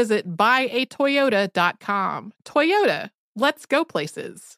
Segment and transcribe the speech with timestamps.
[0.00, 2.32] visit buyatoyota.com.
[2.46, 4.56] Toyota, let's go places.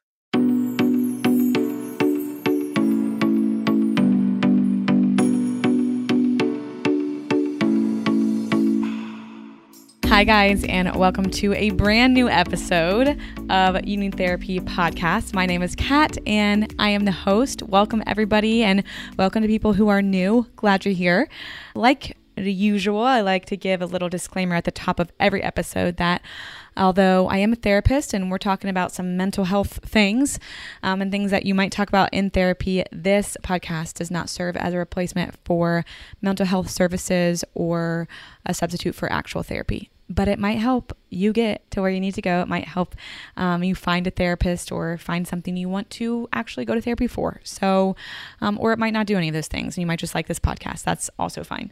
[10.07, 13.19] Hi, guys, and welcome to a brand new episode
[13.51, 15.35] of Need Therapy podcast.
[15.35, 17.65] My name is Kat, and I am the host.
[17.65, 18.85] Welcome, everybody, and
[19.19, 20.47] welcome to people who are new.
[20.55, 21.29] Glad you're here.
[21.75, 25.97] Like usual, I like to give a little disclaimer at the top of every episode
[25.99, 26.23] that
[26.77, 30.39] although I am a therapist and we're talking about some mental health things
[30.83, 34.57] um, and things that you might talk about in therapy, this podcast does not serve
[34.57, 35.85] as a replacement for
[36.21, 38.09] mental health services or
[38.47, 42.15] a substitute for actual therapy but it might help you get to where you need
[42.15, 42.41] to go.
[42.41, 42.95] It might help
[43.37, 47.07] um, you find a therapist or find something you want to actually go to therapy
[47.07, 47.41] for.
[47.45, 47.97] So,
[48.41, 49.77] um, or it might not do any of those things.
[49.77, 50.85] And you might just like this podcast.
[50.85, 51.71] That's also fine.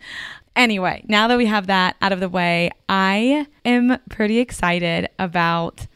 [0.56, 5.86] Anyway, now that we have that out of the way, I am pretty excited about.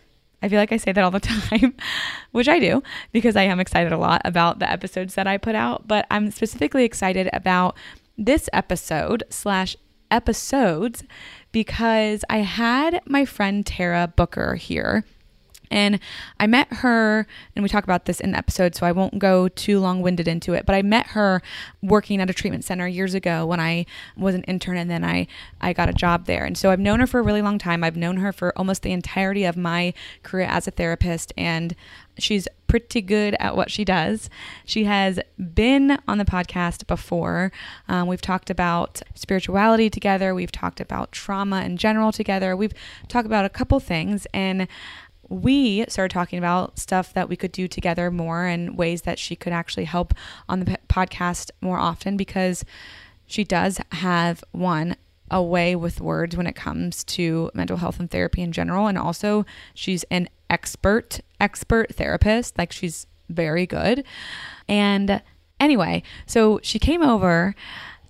[0.43, 1.75] I feel like I say that all the time,
[2.33, 5.55] which I do because I am excited a lot about the episodes that I put
[5.55, 5.89] out.
[5.89, 7.77] But I'm specifically excited about
[8.17, 9.77] this episode slash
[10.11, 11.03] episodes
[11.55, 15.05] because I had my friend Tara Booker here.
[15.71, 15.99] And
[16.39, 17.27] I met her,
[17.57, 20.29] and we talk about this in the episode, so I won't go too long winded
[20.29, 20.67] into it.
[20.67, 21.43] But I met her
[21.83, 25.27] working at a treatment center years ago when I was an intern, and then I,
[25.61, 26.45] I got a job there.
[26.45, 27.83] And so I've known her for a really long time.
[27.83, 31.75] I've known her for almost the entirety of my career as a therapist, and
[32.19, 34.29] She's pretty good at what she does.
[34.65, 35.21] She has
[35.55, 37.53] been on the podcast before.
[37.87, 40.35] Um, we've talked about spirituality together.
[40.35, 42.57] We've talked about trauma in general together.
[42.57, 42.75] We've
[43.07, 44.27] talked about a couple things.
[44.35, 44.67] And
[45.29, 49.37] we started talking about stuff that we could do together more and ways that she
[49.37, 50.13] could actually help
[50.49, 52.65] on the podcast more often because
[53.25, 54.97] she does have one
[55.35, 58.87] a way with words when it comes to mental health and therapy in general.
[58.87, 62.57] And also she's an expert expert therapist.
[62.57, 64.05] Like she's very good.
[64.69, 65.21] And
[65.59, 67.55] anyway so she came over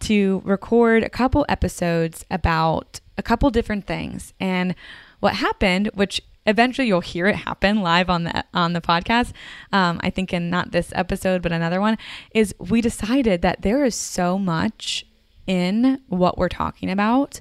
[0.00, 4.34] to record a couple episodes about a couple different things.
[4.38, 4.74] And
[5.20, 9.32] what happened which eventually you'll hear it happen live on the on the podcast
[9.72, 11.96] um, i think in not this episode but another one
[12.34, 15.06] is we decided that there is so much
[15.46, 17.40] in what we're talking about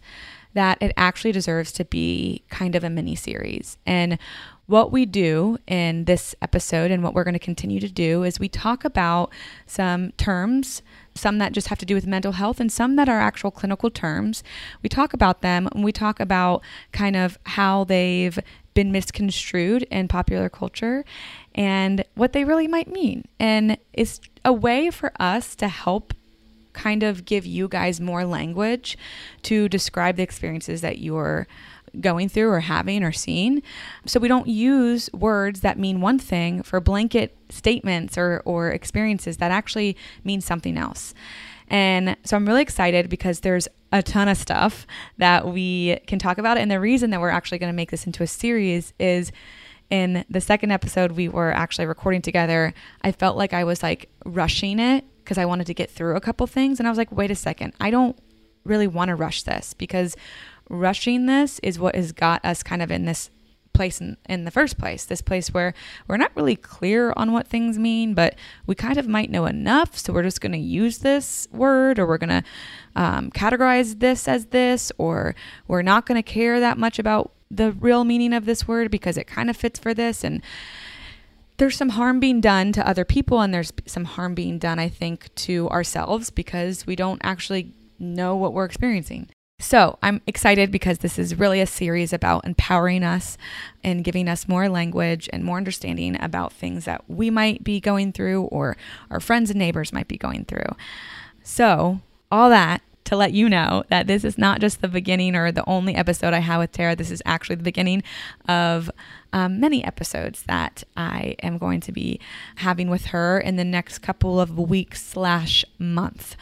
[0.53, 4.19] that it actually deserves to be kind of a mini series and
[4.65, 8.39] what we do in this episode and what we're going to continue to do is
[8.39, 9.29] we talk about
[9.65, 10.81] some terms,
[11.15, 13.89] some that just have to do with mental health and some that are actual clinical
[13.89, 14.41] terms.
[14.81, 18.39] We talk about them and we talk about kind of how they've
[18.73, 21.03] been misconstrued in popular culture
[21.53, 23.25] and what they really might mean.
[23.39, 26.13] And it's a way for us to help
[26.73, 28.97] kind of give you guys more language
[29.43, 31.47] to describe the experiences that you're
[31.99, 33.61] going through or having or seeing.
[34.05, 39.37] So we don't use words that mean one thing for blanket statements or, or experiences
[39.37, 41.13] that actually mean something else.
[41.67, 44.85] And so I'm really excited because there's a ton of stuff
[45.17, 46.57] that we can talk about.
[46.57, 49.31] And the reason that we're actually going to make this into a series is
[49.89, 52.73] in the second episode we were actually recording together,
[53.03, 56.21] I felt like I was like rushing it because I wanted to get through a
[56.21, 56.79] couple things.
[56.79, 58.17] And I was like, wait a second, I don't
[58.63, 60.15] really want to rush this because
[60.69, 63.29] rushing this is what has got us kind of in this
[63.73, 65.05] place in, in the first place.
[65.05, 65.73] This place where
[66.07, 68.35] we're not really clear on what things mean, but
[68.65, 69.97] we kind of might know enough.
[69.97, 72.43] So we're just going to use this word or we're going to
[72.95, 75.35] um, categorize this as this, or
[75.67, 79.17] we're not going to care that much about the real meaning of this word because
[79.17, 80.23] it kind of fits for this.
[80.23, 80.41] And
[81.57, 84.89] there's some harm being done to other people, and there's some harm being done, I
[84.89, 89.29] think, to ourselves because we don't actually know what we're experiencing.
[89.59, 93.37] So I'm excited because this is really a series about empowering us
[93.81, 98.11] and giving us more language and more understanding about things that we might be going
[98.11, 98.75] through or
[99.09, 100.75] our friends and neighbors might be going through.
[101.43, 105.51] So, all that to let you know that this is not just the beginning or
[105.51, 106.95] the only episode I have with Tara.
[106.95, 108.03] This is actually the beginning
[108.47, 108.89] of
[109.31, 112.19] um, many episodes that I am going to be
[112.57, 116.35] having with her in the next couple of weeks slash month.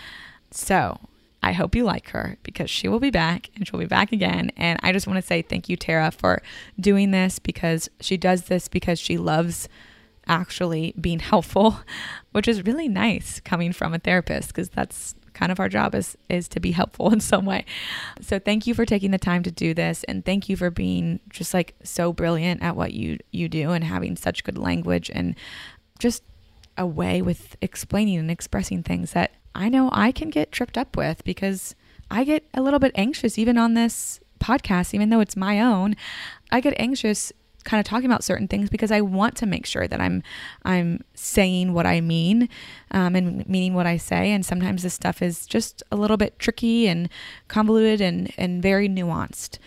[0.51, 0.99] So
[1.43, 4.51] I hope you like her because she will be back and she'll be back again.
[4.55, 6.41] And I just want to say thank you, Tara, for
[6.79, 9.67] doing this because she does this because she loves
[10.27, 11.79] actually being helpful,
[12.31, 16.17] which is really nice coming from a therapist because that's kind of our job is
[16.29, 17.65] is to be helpful in some way.
[18.21, 21.19] So thank you for taking the time to do this and thank you for being
[21.29, 25.35] just like so brilliant at what you you do and having such good language and
[25.99, 26.23] just
[26.77, 30.95] a way with explaining and expressing things that I know I can get tripped up
[30.95, 31.75] with because
[32.09, 35.95] I get a little bit anxious even on this podcast, even though it's my own.
[36.51, 37.31] I get anxious
[37.61, 40.23] kind of talking about certain things because I want to make sure that I'm
[40.63, 42.49] I'm saying what I mean
[42.91, 44.31] um, and meaning what I say.
[44.31, 47.09] And sometimes this stuff is just a little bit tricky and
[47.47, 49.57] convoluted and and very nuanced.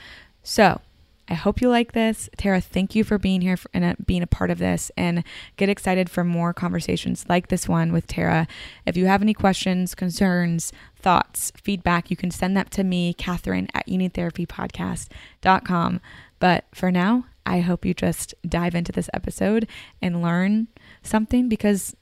[0.43, 0.81] So
[1.29, 2.29] I hope you like this.
[2.37, 5.25] Tara, thank you for being here for, and uh, being a part of this and
[5.57, 8.47] get excited for more conversations like this one with Tara.
[8.85, 13.69] If you have any questions, concerns, thoughts, feedback, you can send that to me, Catherine
[13.73, 16.01] at youneedtherapypodcast.com.
[16.39, 19.69] But for now, I hope you just dive into this episode
[20.01, 20.69] and learn
[21.03, 21.95] something because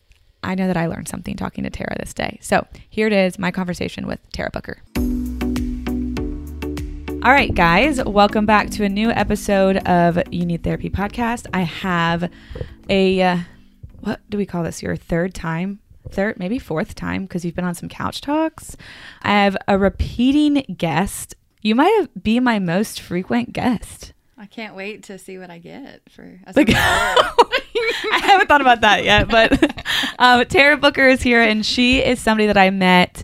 [0.43, 2.39] I know that I learned something talking to Tara this day.
[2.41, 4.83] So here it is my conversation with Tara Booker.
[7.25, 11.47] All right, guys, welcome back to a new episode of You Need Therapy podcast.
[11.55, 12.29] I have
[12.89, 13.39] a, uh,
[14.01, 14.83] what do we call this?
[14.83, 15.79] Your third time?
[16.11, 18.77] Third, maybe fourth time because you've been on some couch talks.
[19.23, 21.37] I have a repeating guest.
[21.61, 24.12] You might be my most frequent guest.
[24.43, 28.81] I can't wait to see what I get for a Like- I haven't thought about
[28.83, 29.53] that yet, but
[30.19, 33.23] um, Tara Booker is here, and she is somebody that I met.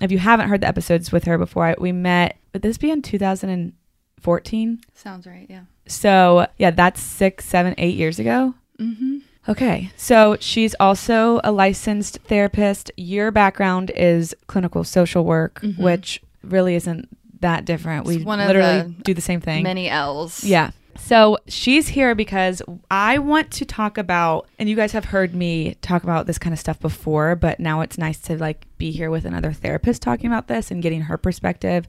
[0.00, 2.36] If you haven't heard the episodes with her before, I, we met.
[2.52, 4.80] Would this be in 2014?
[4.94, 5.46] Sounds right.
[5.48, 5.62] Yeah.
[5.86, 8.54] So yeah, that's six, seven, eight years ago.
[8.78, 9.18] Mm-hmm.
[9.48, 12.90] Okay, so she's also a licensed therapist.
[12.96, 15.78] Your background is clinical social work, Mhm.
[15.78, 17.08] which really isn't
[17.40, 18.06] that different.
[18.06, 19.62] We literally do the same thing.
[19.62, 20.44] Many L's.
[20.44, 20.70] Yeah.
[20.98, 25.74] So she's here because I want to talk about, and you guys have heard me
[25.82, 29.10] talk about this kind of stuff before, but now it's nice to like be here
[29.10, 31.86] with another therapist talking about this and getting her perspective.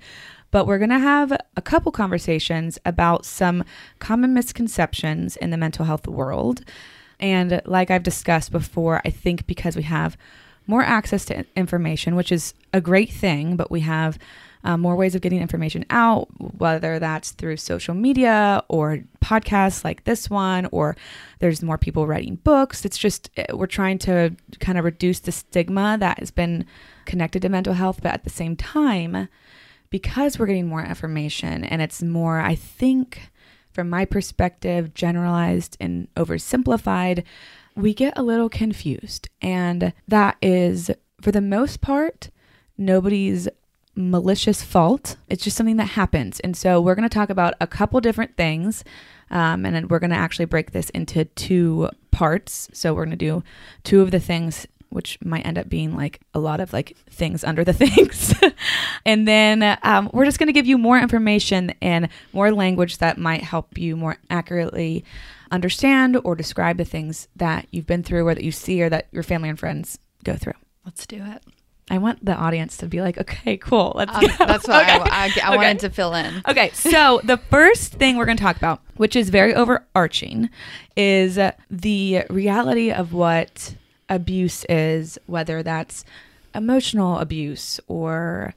[0.52, 3.64] But we're going to have a couple conversations about some
[4.00, 6.64] common misconceptions in the mental health world.
[7.20, 10.18] And like I've discussed before, I think because we have
[10.68, 14.18] more access to information, which is a great thing, but we have
[14.64, 16.28] uh, more ways of getting information out,
[16.60, 20.96] whether that's through social media or podcasts like this one, or
[21.40, 22.86] there's more people writing books.
[22.86, 26.66] It's just, eh, we're trying to kind of reduce the stigma that has been
[27.06, 29.28] connected to mental health, but at the same time,
[29.90, 33.32] because we're getting more information and it's more, I think,
[33.74, 37.24] from my perspective, generalized and oversimplified,
[37.76, 39.30] we get a little confused.
[39.42, 42.30] And that is, for the most part,
[42.78, 43.48] nobody's
[43.96, 45.18] malicious fault.
[45.30, 46.40] It's just something that happens.
[46.40, 48.84] And so we're going to talk about a couple different things.
[49.30, 52.70] Um, and then we're going to actually break this into two parts.
[52.74, 53.44] So we're going to do
[53.84, 57.44] two of the things, which might end up being like a lot of like things
[57.44, 58.34] under the things.
[59.06, 63.18] and then um, we're just going to give you more information and more language that
[63.18, 65.04] might help you more accurately
[65.52, 69.08] understand or describe the things that you've been through or that you see or that
[69.12, 70.54] your family and friends go through.
[70.86, 71.44] Let's do it.
[71.90, 74.46] I want the audience to be like, okay, cool, let's Uh, go.
[74.46, 75.56] that's what I, I, I Okay.
[75.58, 76.42] wanted to fill in.
[76.48, 80.50] Okay, so the first thing we're going to talk about, which is very overarching,
[80.96, 81.38] is
[81.70, 83.76] the reality of what
[84.08, 86.06] abuse is, whether that's
[86.56, 88.54] emotional abuse or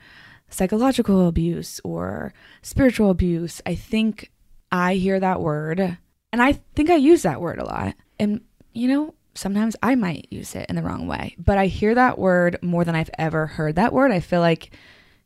[0.49, 2.33] psychological abuse or
[2.63, 3.61] spiritual abuse.
[3.67, 4.31] I think
[4.71, 5.99] I hear that word
[6.35, 7.95] and I think I use that word a lot.
[8.19, 8.41] And,
[8.73, 12.19] you know, sometimes I might use it in the wrong way, but I hear that
[12.19, 14.11] word more than I've ever heard that word.
[14.11, 14.77] I feel like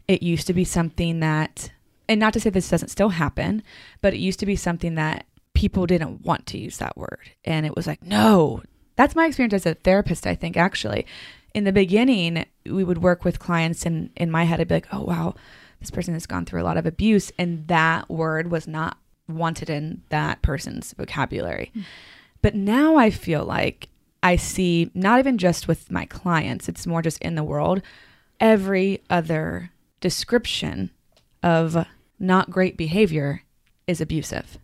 [0.06, 1.72] it used to be something that,
[2.10, 3.62] and not to say this doesn't still happen,
[4.02, 5.24] but it used to be something that
[5.54, 7.30] people didn't want to use that word.
[7.42, 8.62] And it was like, no.
[8.96, 11.06] That's my experience as a therapist, I think, actually.
[11.54, 14.92] In the beginning, we would work with clients, and in my head, I'd be like,
[14.92, 15.36] oh, wow,
[15.80, 17.32] this person has gone through a lot of abuse.
[17.38, 18.98] And that word was not
[19.28, 21.72] wanted in that person's vocabulary.
[22.42, 23.88] But now I feel like
[24.22, 27.82] I see, not even just with my clients, it's more just in the world,
[28.40, 29.70] every other
[30.00, 30.90] description
[31.42, 31.86] of
[32.18, 33.42] not great behavior
[33.86, 34.58] is abusive.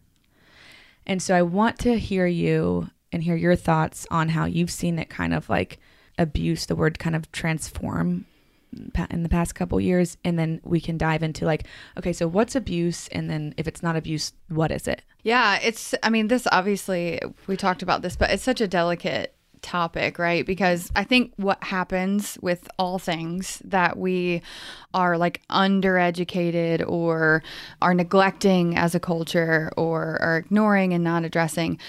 [1.06, 4.98] And so I want to hear you and hear your thoughts on how you've seen
[4.98, 5.78] it kind of like
[6.18, 8.26] abuse, the word kind of transform
[9.10, 10.16] in the past couple years.
[10.24, 11.66] And then we can dive into like,
[11.98, 13.08] okay, so what's abuse?
[13.08, 15.02] And then if it's not abuse, what is it?
[15.22, 19.34] Yeah, it's, I mean, this obviously, we talked about this, but it's such a delicate
[19.64, 20.46] topic, right?
[20.46, 24.42] Because I think what happens with all things that we
[24.92, 27.42] are like undereducated or
[27.82, 31.80] are neglecting as a culture or are ignoring and not addressing,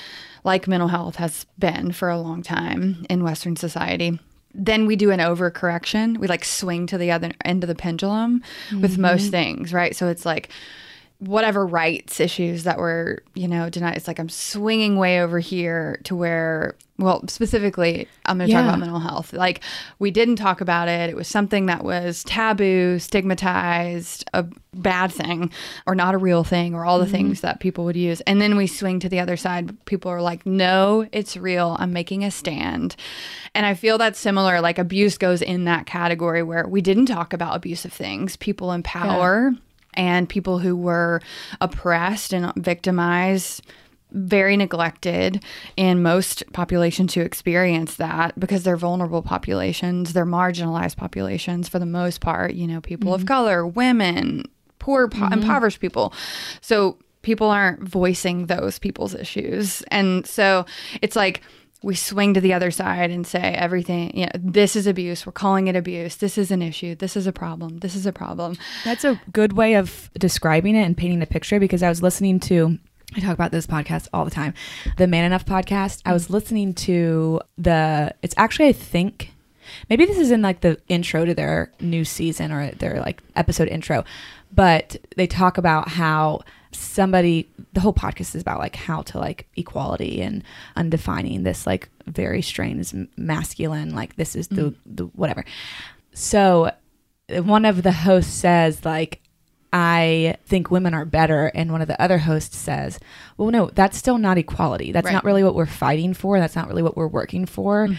[0.44, 4.20] like mental health has been for a long time in Western society
[4.57, 6.17] then we do an overcorrection.
[6.17, 8.41] We like swing to the other end of the pendulum
[8.79, 9.31] with most mm-hmm.
[9.31, 9.95] things, right?
[9.95, 10.50] So it's like
[11.25, 13.98] whatever rights issues that were, you know, denied.
[13.98, 18.63] It's like I'm swinging way over here to where, well, specifically, I'm going to talk
[18.63, 19.34] about mental health.
[19.34, 19.62] Like
[19.98, 21.10] we didn't talk about it.
[21.10, 25.51] It was something that was taboo, stigmatized, a bad thing,
[25.88, 27.13] or not a real thing, or all the mm-hmm.
[27.13, 28.22] things that people would use.
[28.22, 29.84] And then we swing to the other side.
[29.86, 31.75] People are like, no, it's real.
[31.79, 32.96] I'm making a stand.
[33.53, 34.62] And I feel that's similar.
[34.62, 38.36] Like abuse goes in that category where we didn't talk about abusive things.
[38.36, 39.53] People in power
[39.96, 41.22] and people who were
[41.62, 43.66] oppressed and victimized
[44.12, 45.44] very neglected
[45.75, 51.86] in most populations who experience that because they're vulnerable populations they're marginalized populations for the
[51.86, 53.28] most part you know people of mm-hmm.
[53.28, 54.46] color women
[54.86, 55.34] poor po- mm-hmm.
[55.34, 56.14] impoverished people.
[56.62, 59.82] So people aren't voicing those people's issues.
[59.90, 60.66] And so
[61.02, 61.42] it's like
[61.84, 65.25] we swing to the other side and say everything you know this is abuse.
[65.25, 66.15] We're calling it abuse.
[66.15, 66.96] This is an issue.
[66.96, 67.79] This is a problem.
[67.79, 68.58] This is a problem.
[68.84, 72.39] That's a good way of describing it and painting the picture because I was listening
[72.41, 72.79] to
[73.15, 74.53] I talk about this podcast all the time.
[74.98, 76.01] The Man Enough podcast.
[76.05, 76.34] I was mm-hmm.
[76.34, 79.32] listening to the it's actually I think
[79.89, 83.67] maybe this is in like the intro to their new season or their like episode
[83.67, 84.03] intro,
[84.51, 86.41] but they talk about how
[86.79, 90.44] somebody the whole podcast is about like how to like equality and
[90.77, 94.75] undefining this like very strange masculine like this is the mm.
[94.86, 95.44] the whatever.
[96.13, 96.72] So
[97.29, 99.22] one of the hosts says like
[99.77, 102.98] I think women are better and one of the other hosts says,
[103.36, 104.94] "Well, no, that's still not equality.
[104.94, 105.12] That's Right.
[105.12, 106.39] not really what we're fighting for.
[106.39, 107.89] That's not really what we're working for."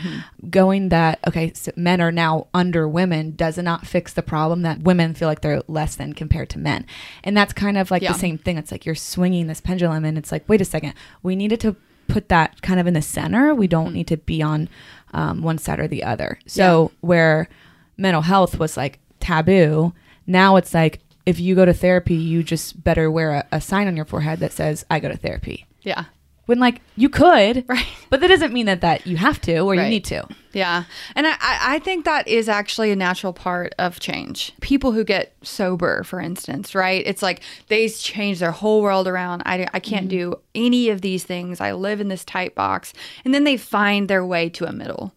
[0.48, 4.80] Going that okay, so men are now under women does not fix the problem that
[4.84, 6.86] women feel like they're less than compared to men.
[7.22, 8.12] And that's kind of like Yeah.
[8.14, 8.56] the same thing.
[8.56, 10.94] It's like you're swinging this pendulum and it's like, "Wait a second.
[11.22, 11.76] We needed to
[12.08, 13.54] put that kind of in the center.
[13.54, 14.70] We don't need to be on
[15.12, 17.48] um, one side or the other." So, where
[17.98, 19.92] mental health was like taboo,
[20.26, 23.88] now it's like if you go to therapy, you just better wear a, a sign
[23.88, 26.04] on your forehead that says "I go to therapy." yeah
[26.46, 27.86] When like you could, Right.
[28.10, 30.26] But that doesn't mean that that you have to or you need to.
[30.56, 30.84] Yeah.
[31.14, 34.54] And I, I think that is actually a natural part of change.
[34.62, 37.06] People who get sober, for instance, right?
[37.06, 39.42] It's like they change their whole world around.
[39.44, 40.30] I, I can't mm-hmm.
[40.30, 41.60] do any of these things.
[41.60, 42.94] I live in this tight box.
[43.22, 45.12] And then they find their way to a middle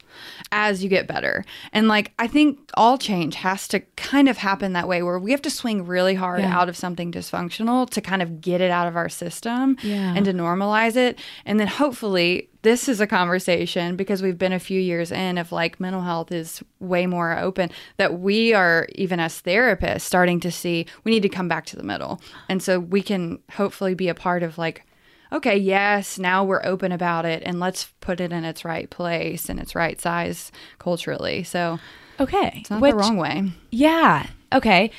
[0.52, 1.46] as you get better.
[1.72, 5.32] And like, I think all change has to kind of happen that way where we
[5.32, 6.58] have to swing really hard Yeah.
[6.58, 10.14] out of something dysfunctional to kind of get it out of our system Yeah.
[10.16, 11.18] and to normalize it.
[11.46, 15.52] And then hopefully this is a conversation because we've been a few years in of
[15.52, 20.52] like mental health is way more open that we are even as therapists starting to
[20.52, 22.20] see we need to come back to the middle.
[22.50, 24.86] And so we can hopefully be a part of like
[25.32, 29.48] okay, yes, now we're open about it and let's put it in its right place
[29.48, 31.44] and its right size culturally.
[31.44, 31.80] So
[32.20, 32.54] Okay.
[32.62, 33.44] it's not Which- the wrong way.
[33.70, 34.26] Yeah.
[34.52, 34.90] Okay.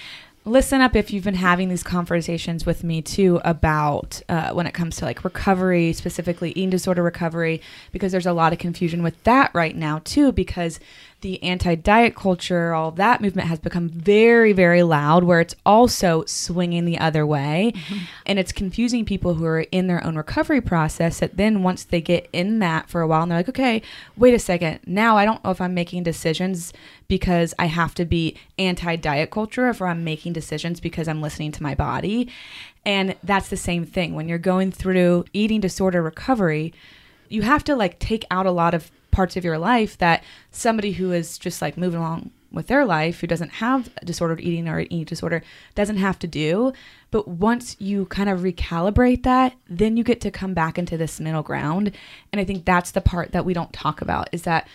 [0.47, 4.73] Listen up if you've been having these conversations with me too about uh, when it
[4.73, 7.61] comes to like recovery, specifically eating disorder recovery,
[7.93, 10.81] because there's a lot of confusion with that right now too, because
[11.21, 16.25] the anti diet culture, all that movement has become very, very loud, where it's also
[16.27, 17.73] swinging the other way.
[17.75, 17.99] Mm-hmm.
[18.27, 22.01] And it's confusing people who are in their own recovery process that then once they
[22.01, 23.83] get in that for a while and they're like, okay,
[24.17, 26.73] wait a second, now I don't know if I'm making decisions
[27.09, 31.21] because I have to be anti diet culture, or if I'm making decisions because I'm
[31.21, 32.29] listening to my body.
[32.85, 34.15] And that's the same thing.
[34.15, 36.73] When you're going through eating disorder recovery,
[37.29, 40.93] you have to like take out a lot of parts of your life that somebody
[40.93, 44.69] who is just like moving along with their life who doesn't have a disordered eating
[44.69, 45.43] or eating disorder
[45.75, 46.73] doesn't have to do.
[47.11, 51.21] But once you kind of recalibrate that, then you get to come back into this
[51.21, 51.93] middle ground.
[52.33, 54.67] And I think that's the part that we don't talk about is that,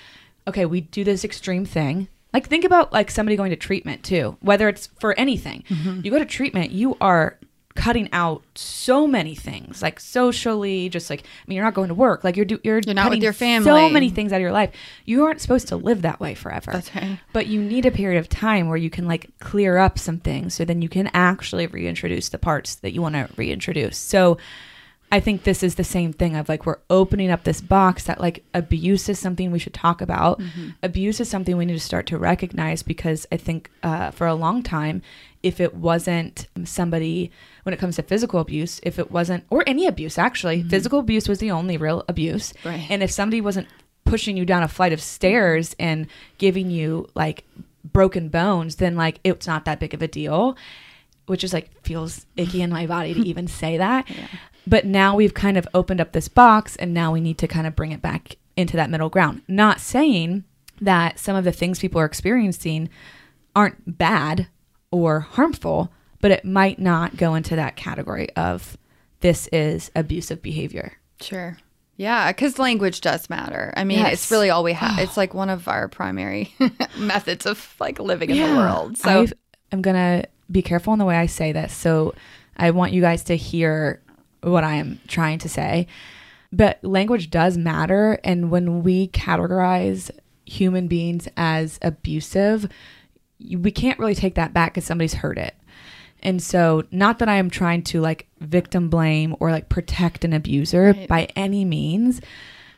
[0.48, 2.08] okay, we do this extreme thing.
[2.34, 5.64] Like think about like somebody going to treatment too, whether it's for anything.
[5.70, 6.02] Mm-hmm.
[6.04, 7.38] You go to treatment, you are
[7.76, 11.94] cutting out so many things like socially just like i mean you're not going to
[11.94, 12.24] work.
[12.24, 14.54] Like you're do, you're, You're not with your family, so many things out of your
[14.54, 14.72] life.
[15.04, 16.72] You aren't supposed to live that way forever.
[16.72, 17.20] That's right.
[17.34, 20.54] but you need a period of time where you can like clear up some things
[20.56, 23.98] so then you can actually reintroduce the parts that you want to reintroduce.
[23.98, 24.38] So
[25.12, 28.20] i think this is the same thing of like we're opening up this box that
[28.20, 30.42] like abuse is something we should talk about.
[30.82, 34.34] Abuse is something we need to start to recognize because i think uh, for a
[34.34, 35.02] long time
[35.46, 37.32] if it wasn't somebody
[37.64, 40.70] when it comes to physical abuse if it wasn't or any abuse actually mm-hmm.
[40.70, 42.86] physical abuse was the only real abuse Right.
[42.90, 43.68] and if somebody wasn't
[44.06, 47.44] pushing you down a flight of stairs and giving you like
[47.84, 50.56] broken bones, then like it's not that big of a deal,
[51.26, 54.08] which is like feels icky in my body to even say that.
[54.68, 57.68] But now we've kind of opened up this box and now we need to kind
[57.68, 59.42] of bring it back into that middle ground.
[59.48, 60.44] Not saying
[60.82, 62.90] that some of the things people are experiencing
[63.56, 64.48] aren't bad
[64.96, 68.78] or harmful, but it might not go into that category of
[69.22, 70.94] this is abusive behavior.
[71.22, 71.58] Sure.
[71.98, 73.74] Yeah, because language does matter.
[73.78, 74.14] I mean, Yes.
[74.14, 75.00] it's really all we have.
[75.00, 75.22] It's ah.
[75.22, 76.54] like one of our primary
[76.98, 78.98] methods of like living in the world.
[78.98, 79.34] So I've-
[79.72, 81.74] I'm gonna be careful in the way I say this.
[81.74, 82.14] So
[82.56, 84.02] I want you guys to hear
[84.42, 85.88] what I am trying to say.
[86.52, 90.12] But language does matter, and when we categorize
[90.46, 92.70] human beings as abusive,
[93.40, 95.56] we can't really take that back because somebody's heard it.
[96.24, 100.34] And so, not that I am trying to like victim blame or like protect an
[100.34, 101.08] abuser Right.
[101.08, 102.22] by any means,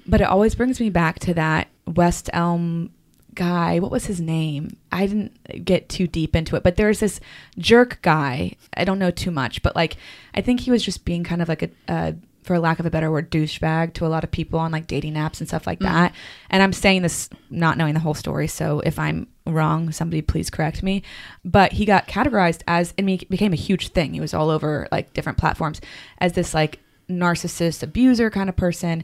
[0.06, 2.92] but it always brings me back to that West Elm
[3.36, 3.80] guy.
[3.80, 4.76] What was his name?
[4.92, 7.20] I didn't get too deep into it, but there's this
[7.58, 8.54] jerk guy.
[8.76, 9.96] I don't know too much, but like
[10.34, 12.12] I think he was just being kind of like a, uh,
[12.48, 15.14] for lack of a better word, douchebag to a lot of people on like dating
[15.14, 15.94] apps and stuff like mm-hmm.
[15.94, 16.16] that.
[16.50, 20.50] And I'm saying this not knowing the whole story, so if I'm wrong, somebody please
[20.50, 21.04] correct me.
[21.46, 24.14] But he got categorized as, and he became a huge thing.
[24.14, 25.82] He was all over like different platforms
[26.20, 29.04] as this like narcissist abuser kind of person.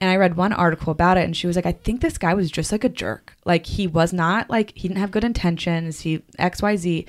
[0.00, 2.32] And I read one article about it, and she was like, I think this guy
[2.32, 3.36] was just like a jerk.
[3.44, 7.06] Like, he was not like, he didn't have good intentions, he XYZ.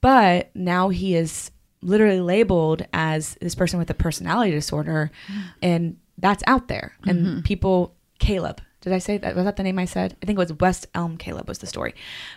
[0.00, 1.52] But now he is
[1.86, 5.10] literally labeled as this person with a personality disorder.
[5.28, 5.40] Mm-hmm.
[5.62, 6.94] And that's out there.
[7.06, 7.40] And mm-hmm.
[7.42, 9.36] people, Caleb, did I say that?
[9.36, 10.16] Was that the name I said?
[10.22, 11.94] I think it was West Elm Caleb was the story.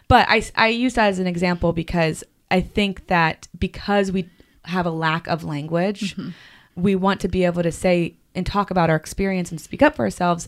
[0.08, 4.30] But I, I use that as an example because I think that because we
[4.66, 6.30] have a lack of language, mm-hmm.
[6.76, 9.96] we want to be able to say and talk about our experience and speak up
[9.96, 10.48] for ourselves.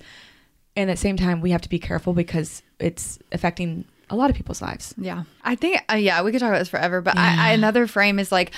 [0.76, 4.30] And at the same time, we have to be careful because it's affecting a lot
[4.30, 4.94] of people's lives.
[4.98, 5.24] Yeah.
[5.44, 8.20] I think, uh, yeah, we could talk about this forever, but I, I, another frame
[8.20, 8.52] is like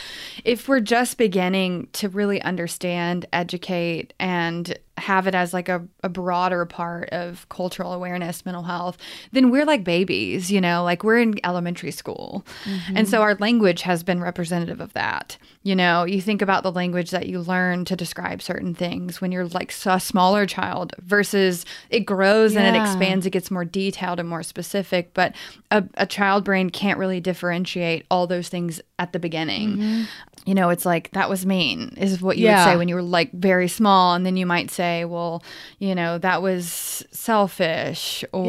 [0.44, 6.10] if we're just beginning to really understand, educate, and have it as like a, a
[6.10, 8.98] broader part of cultural awareness, mental health,
[9.32, 12.46] then we're like babies, you know, like we're in elementary school.
[12.64, 12.98] Mm-hmm.
[12.98, 15.38] And so our language has been representative of that.
[15.64, 19.32] You know, you think about the language that you learn to describe certain things when
[19.32, 24.20] you're like a smaller child versus it grows and it expands, it gets more detailed
[24.20, 25.14] and more specific.
[25.14, 25.34] But
[25.72, 29.78] a, a child brain can't really differentiate all those things at the beginning.
[29.78, 30.04] Mm-hmm.
[30.46, 32.66] You know, it's like that was mean, is what you Yeah.
[32.66, 34.14] would say when you were like very small.
[34.14, 35.44] And then you might say, well,
[35.80, 38.46] you know, that was selfish, or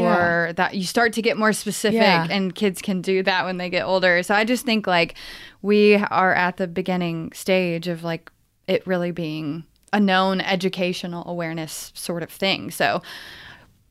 [0.48, 0.52] Yeah.
[0.56, 2.26] that you start to get more specific, Yeah.
[2.30, 4.22] and kids can do that when they get older.
[4.22, 5.14] So I just think like
[5.62, 8.30] we are at the beginning stage of like
[8.66, 12.70] it really being a known educational awareness sort of thing.
[12.70, 13.00] So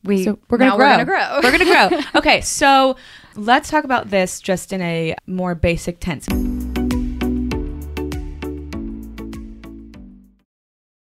[0.04, 0.86] we So we're gonna grow.
[0.86, 1.40] We're gonna grow.
[1.44, 2.00] We're gonna grow.
[2.20, 2.98] Okay, so
[3.36, 6.28] let's talk about this just in a more basic tense.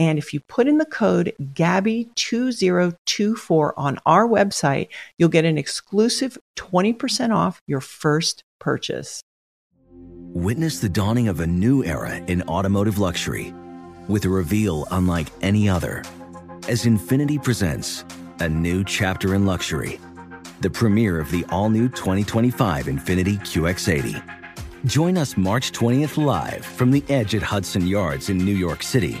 [0.00, 6.38] And if you put in the code GABBY2024 on our website, you'll get an exclusive
[6.56, 9.20] 20% off your first purchase.
[10.32, 13.52] Witness the dawning of a new era in automotive luxury
[14.08, 16.02] with a reveal unlike any other
[16.66, 18.06] as Infiniti presents
[18.38, 20.00] a new chapter in luxury,
[20.62, 24.22] the premiere of the all new 2025 Infiniti QX80.
[24.86, 29.20] Join us March 20th live from the edge at Hudson Yards in New York City,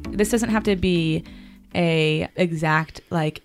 [0.11, 1.23] this doesn't have to be
[1.73, 3.41] a exact like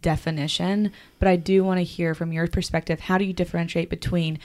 [0.00, 4.38] definition, but I do want to hear from your perspective how do you differentiate between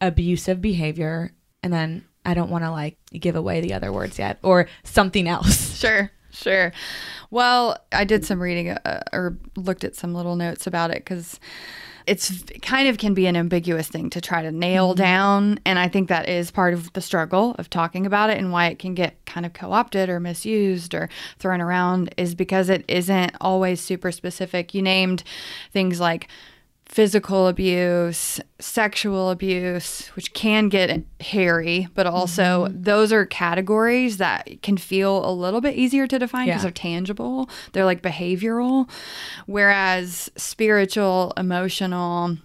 [0.00, 4.38] abusive behavior and then I don't want to like give away the other words yet
[4.42, 5.64] or something else.
[5.76, 6.72] Sure, sure.
[7.30, 11.38] Well, I did some reading uh, or looked at some little notes about it because
[12.06, 15.02] it's it kind of can be an ambiguous thing to try to nail Mm-hmm.
[15.02, 15.58] down.
[15.64, 18.66] And I think that is part of the struggle of talking about it and why
[18.68, 22.84] it can get kind of co opted or misused or thrown around is because it
[22.88, 24.74] isn't always super specific.
[24.74, 25.24] You named
[25.72, 26.28] things like
[26.88, 32.82] physical abuse, sexual abuse, which can get hairy, but also Mm-hmm.
[32.82, 36.62] those are categories that can feel a little bit easier to define because Yeah.
[36.62, 37.50] they're tangible.
[37.72, 38.88] They're like behavioral.
[39.46, 42.38] Whereas spiritual, emotional,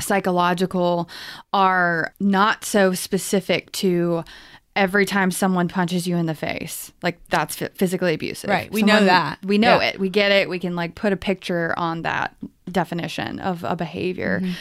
[0.00, 1.08] psychological
[1.52, 4.24] are not so specific to
[4.74, 8.82] every time someone punches you in the face like that's phy- physically abusive Right, we
[8.82, 9.38] know that.
[9.44, 9.88] we know Yeah.
[9.90, 12.34] it we get it we can like put a picture on that
[12.72, 14.52] definition of a behavior Mm-hmm.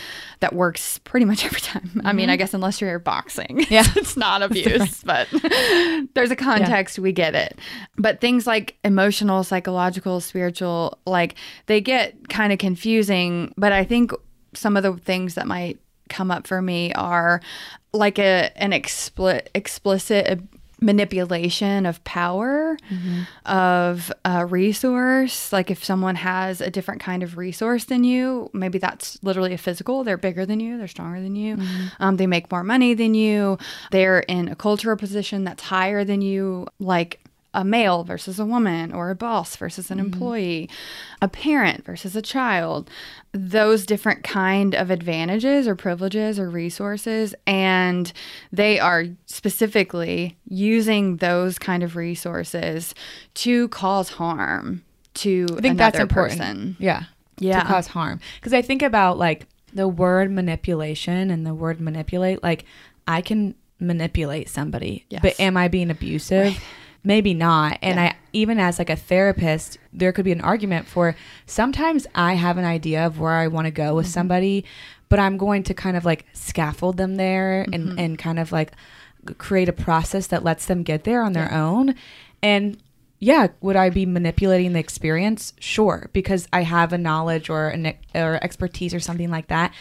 [0.42, 2.02] that works pretty much every time.
[2.04, 3.84] I mean i guess unless you're boxing Yeah.
[3.96, 5.28] it's not abuse but
[6.14, 7.58] there's a context we get it.
[7.98, 11.36] But things like emotional psychological spiritual like
[11.68, 14.12] they get kind of confusing but i think
[14.54, 17.40] some of the things that might come up for me are
[17.94, 20.40] like a an expli- explicit
[20.82, 22.76] manipulation of power
[23.46, 25.54] of a resource.
[25.54, 29.58] Like if someone has a different kind of resource than you maybe that's literally a
[29.58, 31.58] physical they're bigger than you they're stronger than you.
[32.00, 33.58] Um, they make more money than you.
[33.92, 36.68] They're in a cultural position that's higher than you.
[36.80, 37.20] Like
[37.54, 40.06] a male versus a woman or a boss versus an mm-hmm.
[40.06, 40.70] employee
[41.22, 42.90] a parent versus a child
[43.34, 48.14] those different kind of advantages or privileges or resources and
[48.54, 52.96] they are specifically using those kind of resources
[53.34, 54.82] to cause harm
[55.14, 56.40] to I think that's another important.
[56.40, 57.04] person Yeah.
[57.40, 57.62] Yeah.
[57.62, 58.20] To cause harm.
[58.36, 62.44] Because I think about like the word manipulation and the word manipulate.
[62.44, 62.66] Like
[63.08, 65.22] I can manipulate somebody, Yes.
[65.22, 66.64] but am I being abusive?
[67.04, 67.80] Maybe not.
[67.82, 72.36] And I even as like a therapist, there could be an argument for sometimes I
[72.36, 74.14] have an idea of where I want to go with Mm-hmm.
[74.14, 74.66] somebody,
[75.10, 77.74] but I'm going to kind of like scaffold them there Mm-hmm.
[77.74, 78.72] and and kind of like
[79.38, 81.96] create a process that lets them get there on their own.
[82.44, 82.78] And
[83.20, 85.54] yeah, would I be manipulating the experience?
[85.60, 89.74] Sure, because I have a knowledge or an or expertise or something like that.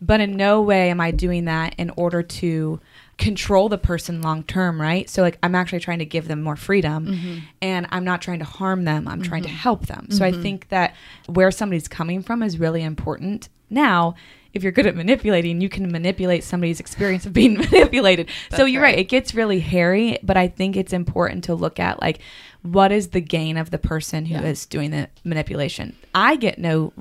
[0.00, 2.80] But in no way am I doing that in order to
[3.18, 5.08] control the person long term, right?
[5.08, 7.38] So like I'm actually trying to give them more freedom Mm-hmm.
[7.62, 9.06] and I'm not trying to harm them.
[9.08, 10.08] I'm trying to help them.
[10.10, 10.94] So I think that
[11.26, 13.48] where somebody's coming from is really important.
[13.70, 14.14] Now,
[14.52, 18.28] if you're good at manipulating, you can manipulate somebody's experience of being manipulated.
[18.54, 18.90] so you're right.
[18.90, 18.98] right.
[19.00, 22.20] It gets really hairy, but I think it's important to look at like
[22.62, 25.96] what is the gain of the person who is doing the manipulation.
[26.14, 26.92] I get no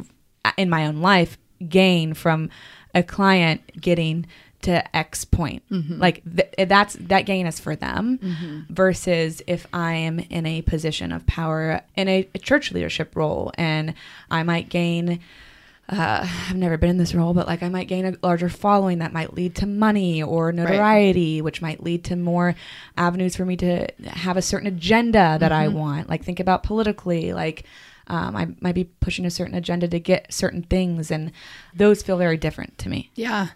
[0.57, 1.37] in my own life
[1.69, 2.49] gain from
[2.95, 4.25] a client getting
[4.63, 5.63] to X point.
[5.69, 5.99] Mm-hmm.
[5.99, 8.73] Like th- that's that gain is for them mm-hmm.
[8.73, 13.51] versus if I am in a position of power in a, a church leadership role
[13.57, 13.93] and
[14.29, 15.19] I might gain
[15.89, 18.99] uh, I've never been in this role, but like I might gain a larger following
[18.99, 22.55] that might lead to money or notoriety, which might lead to more
[22.97, 25.77] avenues for me to have a certain agenda that I mm-hmm.
[25.77, 26.09] want.
[26.09, 27.65] Like think about politically, like
[28.07, 31.31] um, I might be pushing a certain agenda to get certain things, and
[31.75, 33.11] those feel very different to me.
[33.15, 33.49] Yeah.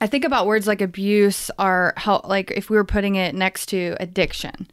[0.00, 3.66] I think about words like abuse are how, like, if we were putting it next
[3.66, 4.68] to addiction.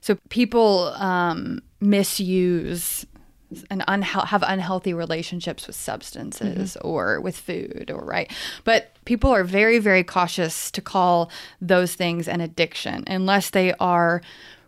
[0.00, 3.06] So people um, misuse
[3.70, 8.32] and unhe- have unhealthy relationships with substances or with food or right
[8.64, 14.22] but people are very very cautious to call those things an addiction unless they are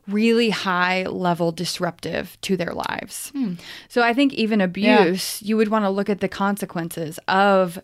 [0.09, 3.31] really high level disruptive to their lives.
[3.31, 3.55] Hmm.
[3.89, 7.79] So i think even abuse you would want to look at the consequences of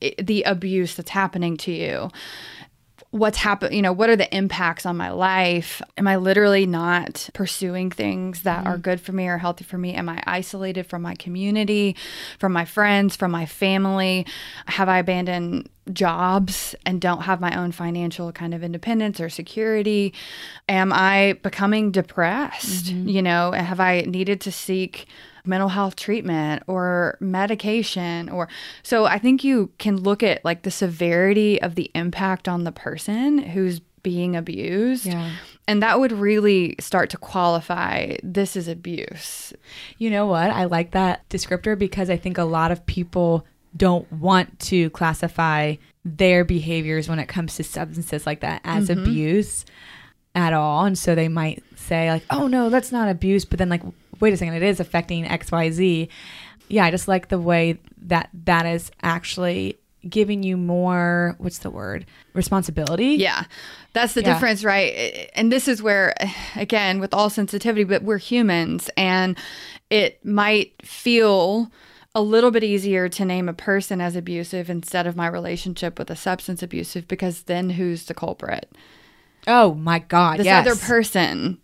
[0.00, 2.10] eh, the abuse that's happening to you
[3.12, 5.80] what's happened you know what are the impacts on my life?
[5.98, 8.82] Am i literally not pursuing things that are mm-hmm.
[8.82, 9.92] good for me or healthy for me?
[9.94, 11.94] Am i isolated from my community
[12.38, 14.26] from my friends from my family?
[14.66, 20.14] Have i abandoned jobs and don't have my own financial kind of independence or security?
[20.68, 23.08] Am i becoming depressed mm-hmm.
[23.08, 23.52] you know?
[23.52, 25.06] Have i needed to seek
[25.44, 28.48] mental health treatment or medication or
[28.82, 32.72] so i think you can look at like the severity of the impact on the
[32.72, 35.30] person who's being abused Yeah.
[35.68, 39.52] and that would really start to qualify this is abuse
[39.98, 40.50] You know what?
[40.50, 45.76] I like that descriptor because I think a lot of people don't want to classify
[46.04, 49.00] their behaviors when it comes to substances like that as mm-hmm.
[49.02, 49.64] abuse
[50.34, 50.84] at all.
[50.84, 53.44] And so they might say, like, oh, no, that's not abuse.
[53.44, 53.82] But then, like,
[54.22, 56.08] wait a second, it is affecting XYZ.
[56.68, 61.70] Yeah, I just like the way that that is actually giving you more, what's the
[61.70, 62.06] word?
[62.32, 63.16] Responsibility.
[63.16, 63.44] Yeah.
[63.92, 64.32] That's the Yeah.
[64.32, 65.28] difference, right?
[65.34, 66.14] And this is where,
[66.56, 69.36] again, with all sensitivity, but we're humans and
[69.90, 71.70] it might feel
[72.14, 76.10] a little bit easier to name a person as abusive instead of my relationship with
[76.10, 78.70] a substance abusive because then who's the culprit?
[79.46, 80.38] Oh, my God.
[80.38, 80.66] This yes.
[80.66, 81.58] other person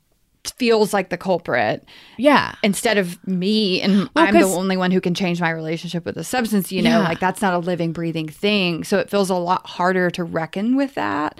[0.51, 1.85] feels like the culprit
[2.17, 2.55] Yeah.
[2.63, 6.17] instead of me and Well, I'm the only one who can change my relationship with
[6.17, 7.09] a substance, you know, Yeah.
[7.09, 8.85] like that's not a living, breathing thing.
[8.85, 11.39] So it feels a lot harder to reckon with that.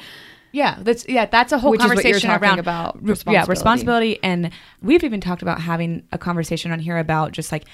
[0.53, 3.11] Yeah, that's yeah, that's a whole Which is what you're conversation around about, re- Yeah,
[3.13, 3.51] responsibility.
[3.51, 4.51] responsibility, and
[4.83, 7.65] we've even talked about having a conversation on here about just like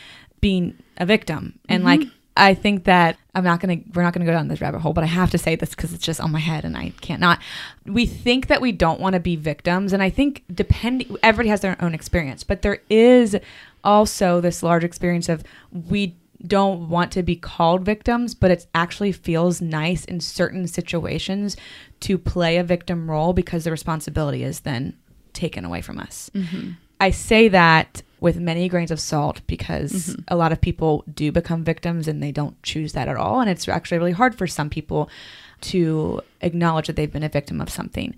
[0.40, 2.00] being a victim, and Mm-hmm.
[2.02, 4.92] like I think that I'm not gonna we're not gonna go down this rabbit hole,
[4.92, 7.20] but I have to say this because it's just on my head and I can't
[7.20, 7.40] not.
[7.86, 11.60] We think that we don't want to be victims, and I think depending everybody has
[11.60, 13.36] their own experience, but there is
[13.84, 16.16] also this large experience of we
[16.46, 21.56] don't want to be called victims, but it actually feels nice in certain situations
[22.00, 24.96] to play a victim role because the responsibility is then
[25.32, 26.30] taken away from us.
[26.34, 26.72] Mm-hmm.
[27.00, 30.22] I say that with many grains of salt because mm-hmm.
[30.28, 33.40] a lot of people do become victims and they don't choose that at all.
[33.40, 35.10] And it's actually really hard for some people
[35.62, 38.14] to acknowledge that they've been a victim of something.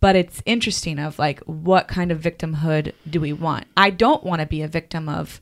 [0.00, 3.66] But it's interesting of like what kind of victimhood do we want?
[3.76, 5.40] I don't want to be a victim of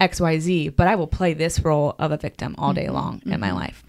[0.00, 2.94] XYZ, but I will play this role of a victim all day mm-hmm.
[2.94, 3.56] long in my mm-hmm.
[3.56, 3.84] life.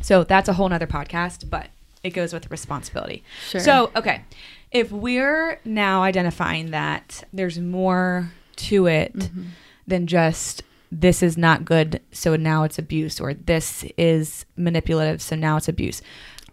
[0.00, 1.68] So that's a whole nother podcast, but
[2.02, 3.22] it goes with responsibility.
[3.48, 3.60] Sure.
[3.60, 4.24] So, okay.
[4.72, 8.32] If we're now identifying that there's more
[8.68, 9.44] to it mm-hmm.
[9.86, 15.34] than just this is not good, so now it's abuse, or this is manipulative, so
[15.34, 16.02] now it's abuse.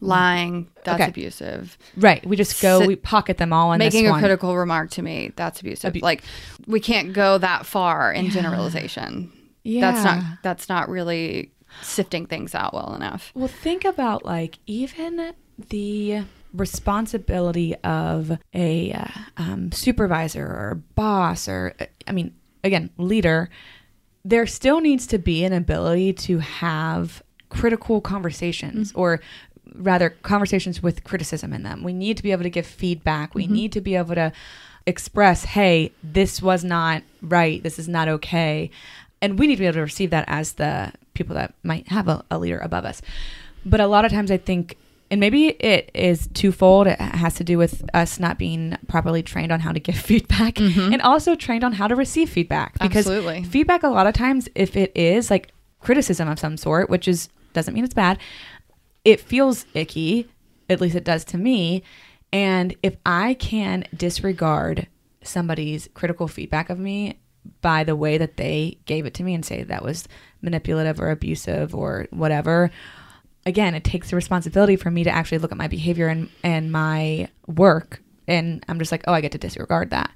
[0.02, 1.10] Lying, that's Okay.
[1.10, 1.78] abusive.
[1.98, 2.26] Right.
[2.26, 4.20] We just go, we pocket them all in Making a one.
[4.22, 5.90] critical remark to me, that's abusive.
[5.90, 6.24] Abu- like
[6.68, 9.32] we can't go that far in generalization.
[9.64, 13.32] Yeah, That's not that's not really sifting things out well enough.
[13.36, 15.34] Well, think about like even
[15.70, 19.08] the responsibility of a uh,
[19.38, 21.76] um, supervisor or boss or,
[22.08, 22.34] I mean,
[22.64, 23.50] again, leader.
[24.26, 29.22] There still needs to be an ability to have critical conversations or
[29.76, 31.84] rather conversations with criticism in them.
[31.84, 33.36] We need to be able to give feedback.
[33.36, 34.32] We need to be able to
[34.86, 37.62] express, hey, this was not right.
[37.62, 38.72] This is not okay.
[39.22, 42.08] And we need to be able to receive that as the people that might have
[42.08, 43.02] a, a leader above us.
[43.66, 44.78] But a lot of times I think
[45.12, 46.88] and maybe it is twofold.
[46.88, 50.56] It has to do with us not being properly trained on how to give feedback
[50.56, 50.94] mm-hmm.
[50.94, 52.74] and also trained on how to receive feedback.
[52.74, 53.44] Because Absolutely.
[53.44, 57.30] feedback, a lot of times, if it is like criticism of some sort, which is
[57.54, 58.20] doesn't mean it's bad,
[59.04, 60.30] it feels icky.
[60.70, 61.84] At least it does to me.
[62.32, 64.88] And if I can disregard
[65.24, 67.20] somebody's critical feedback of me
[67.62, 70.08] by the way that they gave it to me and say that was
[70.42, 72.70] manipulative or abusive or whatever,
[73.50, 76.72] again, it takes the responsibility for me to actually look at my behavior and, and
[76.72, 78.02] my work.
[78.28, 80.12] And I'm just like, oh, I get to disregard that.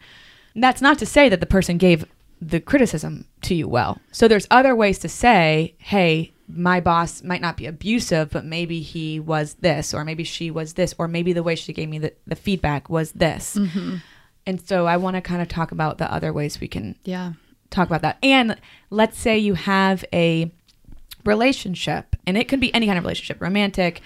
[0.55, 2.05] That's not to say that the person gave
[2.41, 3.99] the criticism to you well.
[4.11, 8.81] So there's other ways to say, hey, my boss might not be abusive, but maybe
[8.81, 11.99] he was this, or maybe she was this, or maybe the way she gave me
[11.99, 13.55] the, the feedback was this.
[13.55, 13.95] Mm-hmm.
[14.45, 17.33] And so I want to kind of talk about the other ways we can Yeah.
[17.69, 18.17] talk about that.
[18.21, 18.57] And
[18.89, 20.51] let's say you have a
[21.25, 24.01] relationship, and it can be any kind of relationship, romantic,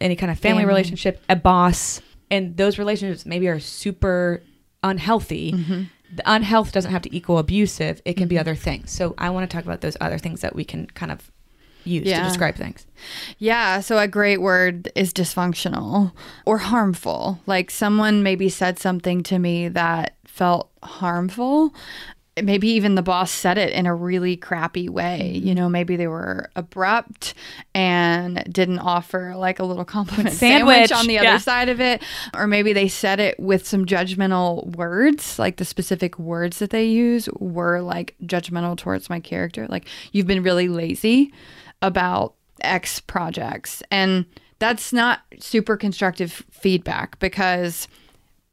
[0.00, 0.66] any kind of family, Family.
[0.66, 2.00] relationship, a boss,
[2.30, 4.42] and those relationships maybe are super
[4.82, 5.52] unhealthy.
[5.52, 5.82] Mm-hmm.
[6.16, 8.00] The unhealth doesn't have to equal abusive.
[8.04, 8.40] It can be mm-hmm.
[8.40, 8.90] other things.
[8.90, 11.30] So I want to talk about those other things that we can kind of
[11.84, 12.86] use to describe things.
[13.38, 16.12] Yeah, so a great word is dysfunctional
[16.44, 17.40] or harmful.
[17.46, 21.74] Like someone maybe said something to me that felt harmful.
[22.42, 25.32] Maybe even the boss said it in a really crappy way.
[25.34, 25.54] You mm-hmm.
[25.54, 27.34] know, maybe they were abrupt
[27.74, 31.38] and didn't offer like a little compliment Sandwich, sandwich, on the other yeah.
[31.38, 32.02] side of it.
[32.34, 36.86] Or maybe they said it with some judgmental words, like the specific words that they
[36.86, 39.66] use were like judgmental towards my character.
[39.68, 41.32] Like, you've been really lazy
[41.82, 43.82] about X projects.
[43.90, 44.26] And
[44.58, 47.86] that's not super constructive feedback because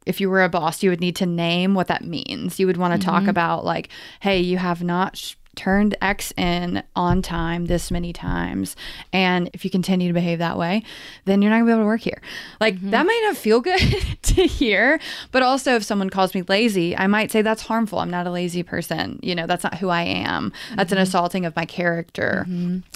[0.05, 2.59] if you were a boss, you would need to name what that means.
[2.59, 3.29] You would want to talk mm-hmm.
[3.29, 8.75] about, like, hey, you have not sh- turned X in on time this many times.
[9.11, 10.83] And if you continue to behave that way,
[11.25, 12.21] then you're not gonna be able to work here.
[12.59, 13.79] Like, that might not feel good
[14.21, 14.99] to hear.
[15.31, 17.99] But also, if someone calls me lazy, I might say that's harmful.
[17.99, 19.19] I'm not a lazy person.
[19.21, 20.53] You know, that's not who I am.
[20.75, 22.45] That's an assaulting of my character.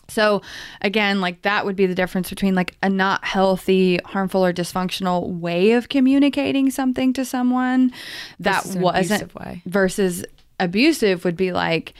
[0.07, 0.41] So
[0.81, 5.39] again, like that would be the difference between like a not healthy, harmful, or dysfunctional
[5.39, 7.91] way of communicating something to someone
[8.39, 9.61] that wasn't way.
[9.65, 10.23] versus
[10.59, 11.93] abusive would be like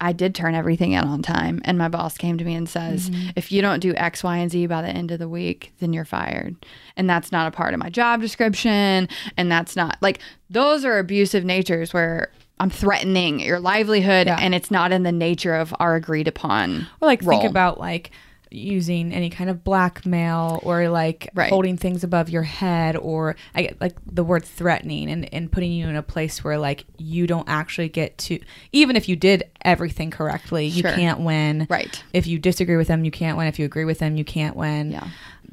[0.00, 3.10] I did turn everything in on time and my boss came to me and says
[3.10, 3.30] mm-hmm.
[3.36, 5.92] if you don't do X, Y, and Z by the end of the week, then
[5.92, 6.54] you're fired.
[6.96, 10.20] And that's not a part of my job description and that's not like
[10.50, 14.38] those are abusive natures where I'm threatening your livelihood Yeah.
[14.40, 16.86] and it's not in the nature of our agreed upon.
[17.00, 17.40] Like role.
[17.40, 18.10] think about like
[18.50, 21.50] using any kind of blackmail or like Right.
[21.50, 25.72] holding things above your head or I get like the word threatening and, and putting
[25.72, 28.38] you in a place where like you don't actually get to
[28.72, 31.66] even if you did everything correctly, you can't win.
[31.68, 32.02] Right.
[32.12, 33.46] If you disagree with them, you can't win.
[33.48, 34.92] If you agree with them, you can't win.
[34.92, 35.08] Yeah.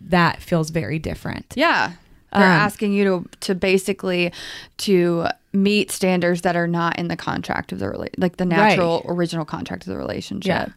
[0.08, 1.54] That feels very different.
[1.56, 1.94] Yeah.
[2.32, 4.34] They're Um, asking you to to basically
[4.80, 9.04] to meet standards that are not in the contract of the rela- like the natural
[9.08, 10.48] original contract of the relationship.
[10.48, 10.68] Yeah.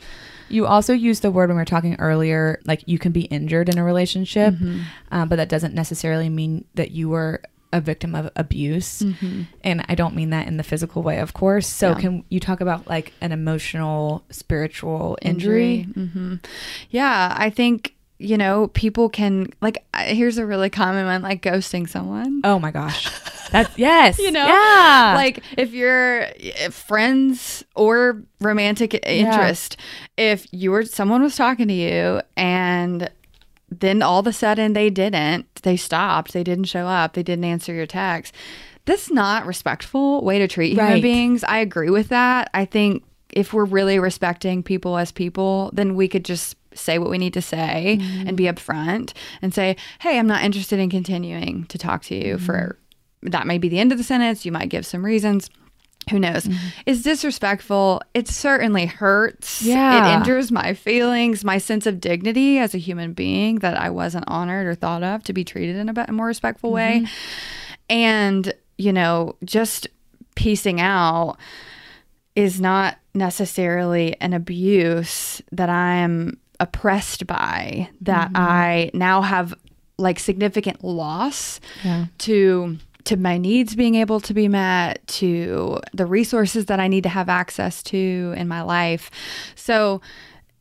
[0.49, 3.69] You also used the word when we were talking earlier, like you can be injured
[3.69, 4.81] in a relationship, Mm-hmm.
[5.13, 9.03] um, but that doesn't necessarily mean that you were a victim of abuse.
[9.63, 11.67] And I don't mean that in the physical way, of course.
[11.67, 11.97] So, Mm-hmm.
[11.99, 12.01] Yeah.
[12.01, 15.83] can you talk about like an emotional, spiritual injury?
[15.83, 16.37] hmm
[16.91, 19.85] Yeah, I think you know people can like.
[19.97, 22.41] Here's a really common one, like ghosting someone.
[22.45, 23.09] Oh my gosh.
[23.51, 24.19] That's yes.
[24.21, 25.13] you know Yeah.
[25.17, 29.77] like if you're if friends or romantic interest
[30.17, 33.11] if you were someone was talking to you and
[33.71, 37.45] then all of a sudden they didn't they stopped they didn't show up they didn't
[37.45, 38.35] answer your text
[38.85, 41.03] that's not respectful way to treat human Right.
[41.03, 43.03] beings i agree with that i think
[43.33, 47.35] if we're really respecting people as people then we could just say what we need
[47.35, 49.13] to say and be upfront
[49.43, 52.79] and say hey i'm not interested in continuing to talk to you for
[53.23, 54.45] that may be the end of the sentence.
[54.45, 55.51] You might give some reasons.
[56.11, 56.45] Who knows?
[56.45, 56.69] Mm-hmm.
[56.87, 58.01] It's disrespectful.
[58.15, 59.61] It certainly hurts.
[59.61, 60.15] Yeah.
[60.15, 64.25] It injures my feelings, my sense of dignity as a human being that I wasn't
[64.27, 67.03] honored or thought of to be treated in a more respectful way.
[67.03, 67.15] Mm-hmm.
[67.91, 69.89] And, you know, just
[70.35, 71.37] piecing out
[72.35, 79.55] is not necessarily an abuse that I am oppressed by, that I now have
[79.99, 82.07] like significant loss Yeah.
[82.19, 87.05] to to my needs being able to be met, to the resources that I need
[87.05, 89.11] to have access to in my life.
[89.55, 90.03] So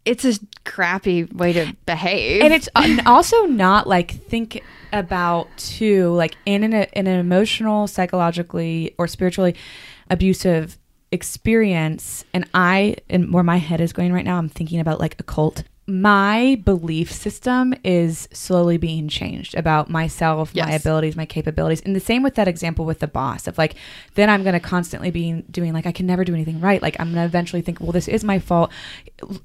[0.06, 2.42] it's a crappy way to behave.
[2.44, 4.64] and it's uh, also not like think
[4.94, 9.54] about too like in an, in an emotional psychologically or spiritually
[10.10, 10.78] abusive
[11.12, 15.16] experience and i and where my head is going right now i'm thinking about like
[15.20, 21.80] a cult my belief system is slowly being changed about myself, my abilities, my capabilities.
[21.80, 23.76] And the same with that example with the boss of like,
[24.16, 26.82] then I'm going to constantly be doing like, I can never do anything right.
[26.82, 28.70] Like, I'm going to eventually think, well, this is my fault.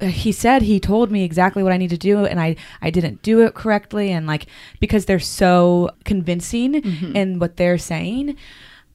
[0.01, 3.22] He said he told me exactly what I need to do, and I, I didn't
[3.22, 4.11] do it correctly.
[4.11, 4.47] And like,
[4.80, 7.14] because they're so convincing mm-hmm.
[7.14, 8.36] in what they're saying,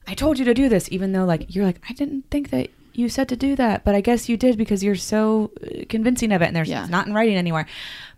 [0.06, 2.68] I told you to do this, even though like, you're like, I didn't think that
[2.98, 6.32] you said to do that, but I guess you did because you're so uh, convincing
[6.32, 6.82] of it, and there's Yeah.
[6.82, 7.66] it's not in writing anywhere.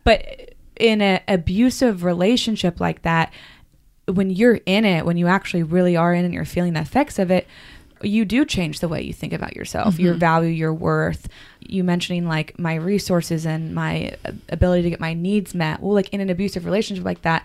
[0.04, 3.32] But in an abusive relationship like that,
[4.06, 6.80] when you're in it, when you actually really are in it and you're feeling the
[6.80, 7.46] effects of it,
[8.02, 11.28] you do change the way you think about yourself, your value, your worth.
[11.60, 14.16] You mentioning like my resources and my
[14.48, 15.80] ability to get my needs met.
[15.82, 17.44] Well, like in an abusive relationship like that,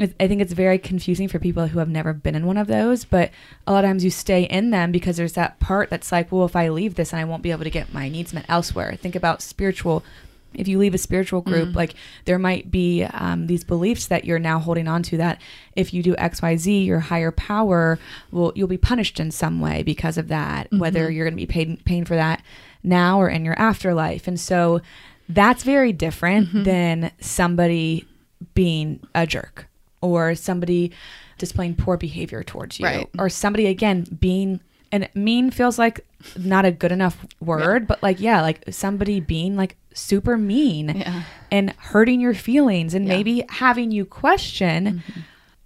[0.00, 3.04] I think it's very confusing for people who have never been in one of those.
[3.04, 3.30] But
[3.66, 6.46] a lot of times you stay in them because there's that part that's like, well,
[6.46, 8.96] if I leave this, and I won't be able to get my needs met elsewhere.
[8.96, 10.04] Think about spiritual.
[10.52, 11.74] If you leave a spiritual group mm.
[11.76, 11.94] like
[12.24, 15.40] there might be um, these beliefs that you're now holding on to that
[15.76, 18.00] if you do xyz your higher power
[18.32, 21.12] will you'll be punished in some way because of that whether mm-hmm.
[21.12, 22.42] you're going to be paid paying for that
[22.82, 24.26] now or in your afterlife.
[24.26, 24.80] And so
[25.28, 26.62] that's very different mm-hmm.
[26.64, 28.06] than somebody
[28.54, 29.69] being a jerk
[30.02, 30.92] or somebody
[31.38, 33.08] displaying poor behavior towards you Right.
[33.18, 34.60] or somebody again being
[34.92, 36.00] and mean feels like
[36.36, 41.22] not a good enough word but like yeah like somebody being like super mean Yeah.
[41.50, 43.14] and hurting your feelings and Yeah.
[43.16, 45.20] maybe having you question mm-hmm.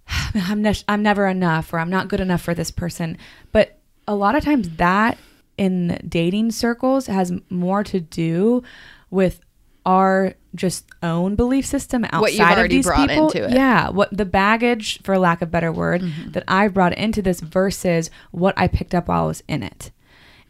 [0.51, 3.17] I'm ne- I'm never enough or I'm not good enough for this person
[3.51, 3.77] but
[4.07, 5.17] a lot of times that
[5.57, 8.61] in dating circles has more to do
[9.09, 9.39] with
[9.85, 13.27] our just own belief system outside of these brought people.
[13.31, 13.51] into it.
[13.53, 16.31] Yeah, what the baggage, for lack of a better word, Mm-hmm.
[16.31, 19.91] that I brought into this versus what I picked up while I was in it.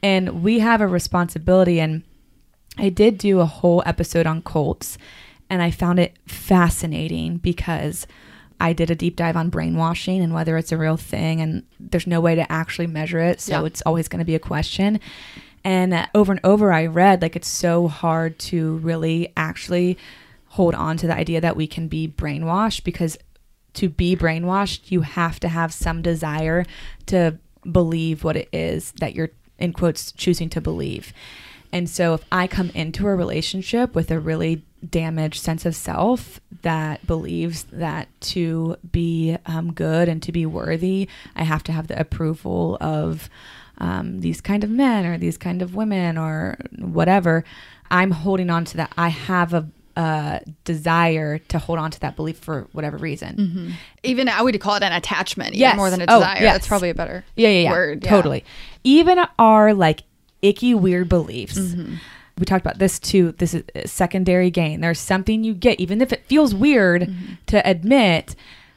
[0.03, 1.79] And we have a responsibility.
[1.79, 2.03] And
[2.77, 4.97] I did do a whole episode on cults,
[5.49, 8.05] and I found it fascinating because
[8.59, 12.07] I did a deep dive on brainwashing and whether it's a real thing, and there's
[12.07, 13.41] no way to actually measure it.
[13.41, 13.65] So Yeah.
[13.65, 14.99] it's always going to be a question.
[15.65, 19.97] And over and over, I read like it's so hard to really actually
[20.49, 23.17] hold on to the idea that we can be brainwashed because
[23.73, 26.65] to be brainwashed, you have to have some desire
[27.07, 27.39] to
[27.69, 31.11] believe what it is that you're, in quotes, choosing to believe.
[31.73, 36.39] And so if I come into a relationship with a really damaged sense of self
[36.61, 41.87] that believes that to be um, good and to be worthy, I have to have
[41.87, 43.29] the approval of
[43.79, 47.43] um, these kind of men or these kind of women or whatever,
[47.91, 48.91] I'm holding on to that.
[48.97, 49.67] I have a,
[49.97, 53.75] a desire to hold on to that belief for whatever reason.
[54.03, 55.75] Even I would call it an attachment, Yes.
[55.75, 56.17] more than a desire.
[56.17, 56.43] Oh, desire.
[56.43, 56.53] yes.
[56.55, 57.71] That's probably a better Yeah, yeah, yeah.
[57.71, 58.03] word.
[58.03, 58.09] yeah.
[58.09, 58.43] Totally.
[58.83, 60.03] Even our like
[60.41, 61.57] icky, weird beliefs.
[61.57, 61.95] Mm-hmm.
[62.37, 63.31] We talked about this too.
[63.33, 64.81] This is uh, secondary gain.
[64.81, 67.33] There's something you get, even if it feels weird Mm-hmm.
[67.47, 68.35] to admit.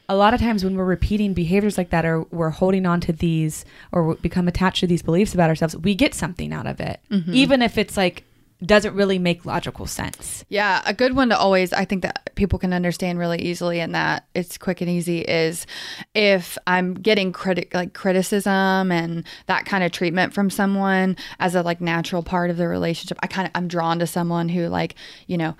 [0.09, 3.13] A lot of times when we're repeating behaviors like that, or we're holding on to
[3.13, 6.99] these, or become attached to these beliefs about ourselves, we get something out of it,
[7.11, 7.33] Mm-hmm.
[7.33, 8.23] even if it's like
[8.65, 10.43] doesn't really make logical sense.
[10.49, 13.95] Yeah, a good one to always I think that people can understand really easily and
[13.95, 15.65] that it's quick and easy is
[16.13, 21.61] if I'm getting critic like criticism and that kind of treatment from someone as a
[21.63, 23.17] like natural part of the relationship.
[23.23, 24.95] I kind of I'm drawn to someone who like,
[25.27, 25.55] you know,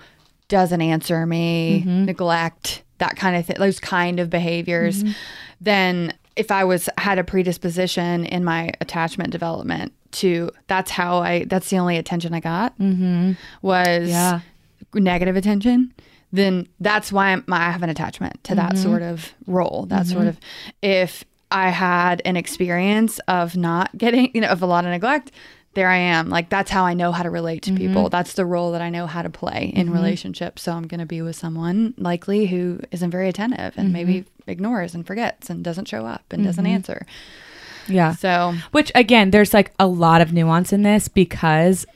[0.48, 5.12] doesn't answer me, neglect, that kind of thing, those kind of behaviors, mm-hmm.
[5.60, 11.44] then if I was had a predisposition in my attachment development to that's how I
[11.44, 13.32] that's the only attention I got mm-hmm.
[13.62, 14.40] was Yeah.
[14.94, 15.92] negative attention,
[16.32, 18.82] then that's why I'm, I have an attachment to that mm-hmm.
[18.82, 19.86] sort of role.
[19.88, 20.38] That sort of,
[20.82, 25.32] if I had an experience of not getting, you know, of a lot of neglect,
[25.74, 26.28] there I am.
[26.28, 28.02] Like that's how I know how to relate to people.
[28.02, 28.10] Mm-hmm.
[28.10, 29.94] That's the role that I know how to play in mm-hmm.
[29.94, 30.62] relationships.
[30.62, 34.50] So I'm going to be with someone likely who isn't very attentive and maybe mm-hmm.
[34.50, 37.06] ignores and forgets and doesn't show up and doesn't answer.
[37.86, 38.14] Yeah.
[38.14, 41.86] So Which again, there's like a lot of nuance in this because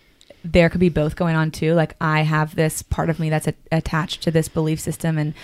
[0.44, 1.74] there could be both going on too.
[1.74, 5.34] Like I have this part of me that's a- attached to this belief system and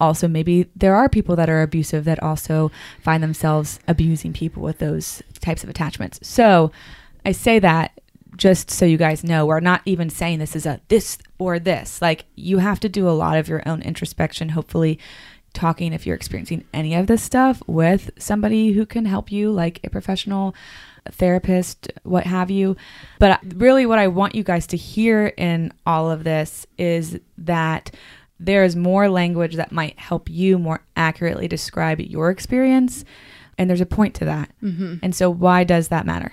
[0.00, 2.70] also maybe there are people that are abusive that also
[3.02, 6.18] find themselves abusing people with those types of attachments.
[6.26, 6.70] So
[7.24, 8.00] I say that
[8.36, 12.00] just so you guys know, we're not even saying this is a this or this.
[12.00, 14.98] Like you have to do a lot of your own introspection, hopefully
[15.52, 19.80] talking if you're experiencing any of this stuff with somebody who can help you, like
[19.84, 20.54] a professional
[21.10, 22.76] therapist, what have you.
[23.18, 27.90] But really, what I want you guys to hear in all of this is that
[28.38, 33.04] there is more language that might help you more accurately describe your experience.
[33.56, 34.50] And there's a point to that.
[34.62, 34.96] Mm-hmm.
[35.02, 36.32] And so, why does that matter?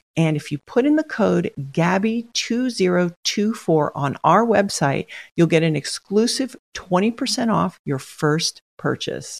[0.17, 6.55] And if you put in the code GABBY2024 on our website, you'll get an exclusive
[6.75, 9.39] 20% off your first purchase.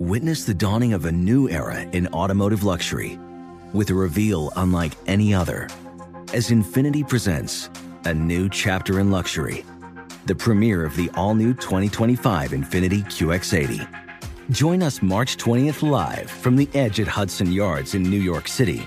[0.00, 3.18] Witness the dawning of a new era in automotive luxury
[3.72, 5.68] with a reveal unlike any other
[6.32, 7.70] as Infiniti presents
[8.04, 9.64] a new chapter in luxury,
[10.26, 13.88] the premiere of the all new 2025 Infiniti QX80.
[14.50, 18.86] Join us March 20th live from the edge at Hudson Yards in New York City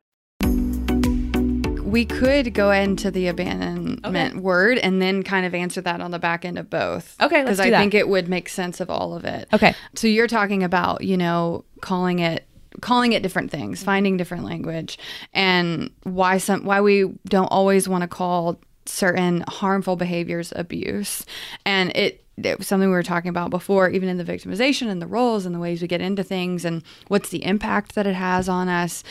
[1.91, 4.39] We could go into the abandonment Okay.
[4.39, 7.15] word and then kind of answer that on the back end of both.
[7.21, 7.79] Okay, let's Because I that.
[7.79, 9.47] think it would make sense of all of it.
[9.53, 9.73] Okay.
[9.95, 12.45] So you're talking about, you know, calling it
[12.79, 14.97] calling it different things, finding different language
[15.33, 21.25] and why some why we don't always want to call certain harmful behaviors abuse.
[21.65, 22.23] And it
[22.61, 25.59] something we were talking about before, even in the victimization and the roles and the
[25.59, 29.03] ways we get into things and what's the impact that it has on us.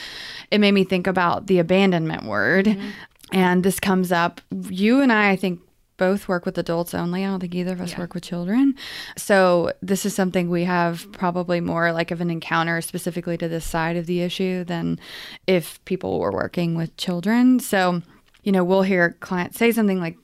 [0.50, 2.66] It made me think about the abandonment word.
[2.66, 2.90] Mm-hmm.
[3.32, 4.40] And this comes up.
[4.68, 5.60] You and I, I think,
[5.96, 7.26] both work with adults only.
[7.26, 8.74] I don't think either of us work with children.
[9.18, 13.66] So this is something we have probably more like of an encounter specifically to this
[13.66, 14.98] side of the issue than
[15.46, 17.60] if people were working with children.
[17.60, 18.00] So,
[18.42, 20.16] you know, we'll hear clients say something like,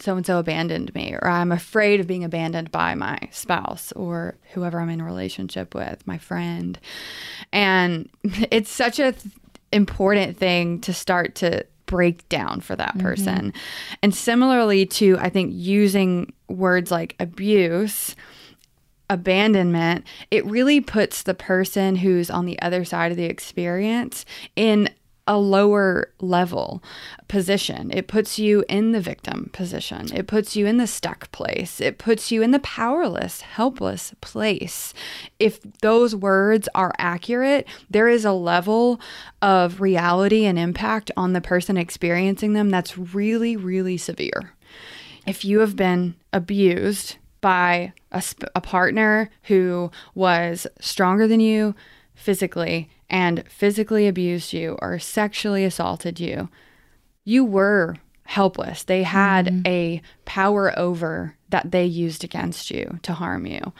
[0.00, 4.36] so and so abandoned me, or I'm afraid of being abandoned by my spouse or
[4.52, 6.78] whoever I'm in a relationship with, my friend.
[7.52, 9.34] And it's such a th-
[9.72, 13.06] important thing to start to break down for that mm-hmm.
[13.06, 13.52] person.
[14.02, 18.14] And similarly to, I think, using words like abuse
[19.08, 24.24] abandonment, it really puts the person who's on the other side of the experience
[24.56, 24.90] in
[25.26, 26.82] a lower level
[27.28, 27.90] position.
[27.92, 30.12] It puts you in the victim position.
[30.14, 31.80] It puts you in the stuck place.
[31.80, 34.94] It puts you in the powerless, helpless place.
[35.38, 39.00] If those words are accurate, there is a level
[39.42, 44.52] of reality and impact on the person experiencing them that's really, really severe
[45.26, 51.74] if you have been abused by a, sp- a partner who was stronger than you
[52.14, 56.48] physically and physically abused you or sexually assaulted you,
[57.24, 58.82] you were helpless.
[58.82, 59.66] They had mm-hmm.
[59.66, 63.72] a power over that they used against you to harm you.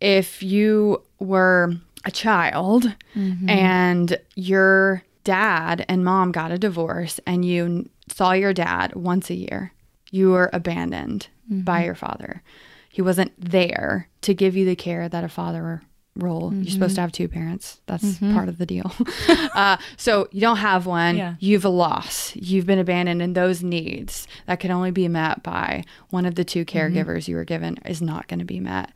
[0.00, 3.48] If you were a child mm-hmm.
[3.48, 9.34] and your dad and mom got a divorce and you saw your dad once a
[9.34, 9.72] year,
[10.10, 11.86] you were abandoned by mm-hmm.
[11.86, 12.42] your father.
[12.88, 15.82] He wasn't there to give you the care that a father
[16.16, 16.52] role.
[16.54, 17.02] You're supposed to mm-hmm.
[17.02, 17.80] have two parents.
[17.86, 18.34] That's mm-hmm.
[18.34, 18.92] part of the deal.
[19.54, 21.16] uh, so you don't have one.
[21.16, 21.34] Yeah.
[21.40, 22.34] You've a loss.
[22.36, 26.44] You've been abandoned, and those needs that can only be met by one of the
[26.44, 26.78] two mm-hmm.
[26.78, 28.92] caregivers you were given is not going to be met.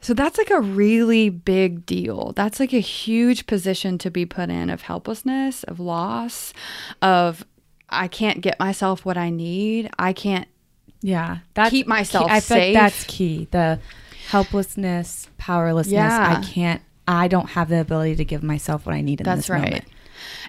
[0.00, 2.32] So that's like a really big deal.
[2.34, 6.52] That's like a huge position to be put in of helplessness, of loss,
[7.02, 7.44] of
[7.88, 9.90] I can't get myself what I need.
[9.98, 10.48] I can't
[11.02, 12.32] Yeah, that's Keep myself key.
[12.32, 12.74] I safe.
[12.74, 13.48] that's key.
[13.50, 13.80] The
[14.28, 15.92] helplessness, powerlessness.
[15.92, 16.38] Yeah.
[16.38, 16.82] I can't.
[17.06, 19.62] I don't have the ability to give myself what I need in That's this right.
[19.62, 19.84] moment.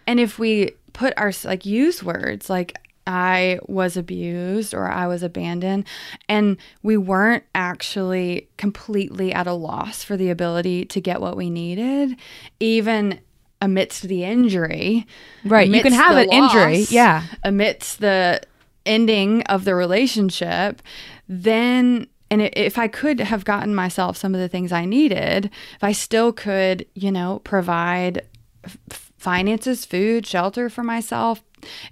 [0.05, 2.77] And if we put our like use words like
[3.07, 5.85] I was abused or I was abandoned
[6.27, 11.49] and we weren't actually completely at a loss for the ability to get what we
[11.49, 12.17] needed
[12.59, 13.21] even
[13.61, 15.07] amidst the injury.
[15.45, 17.23] Right, you can have an injury, yeah.
[17.43, 18.41] Amidst the
[18.85, 20.81] ending of the relationship,
[21.27, 25.83] then and if I could have gotten myself some of the things I needed, if
[25.83, 28.21] I still could, you know, provide
[28.63, 28.77] f-
[29.17, 31.41] finances, food, shelter for myself,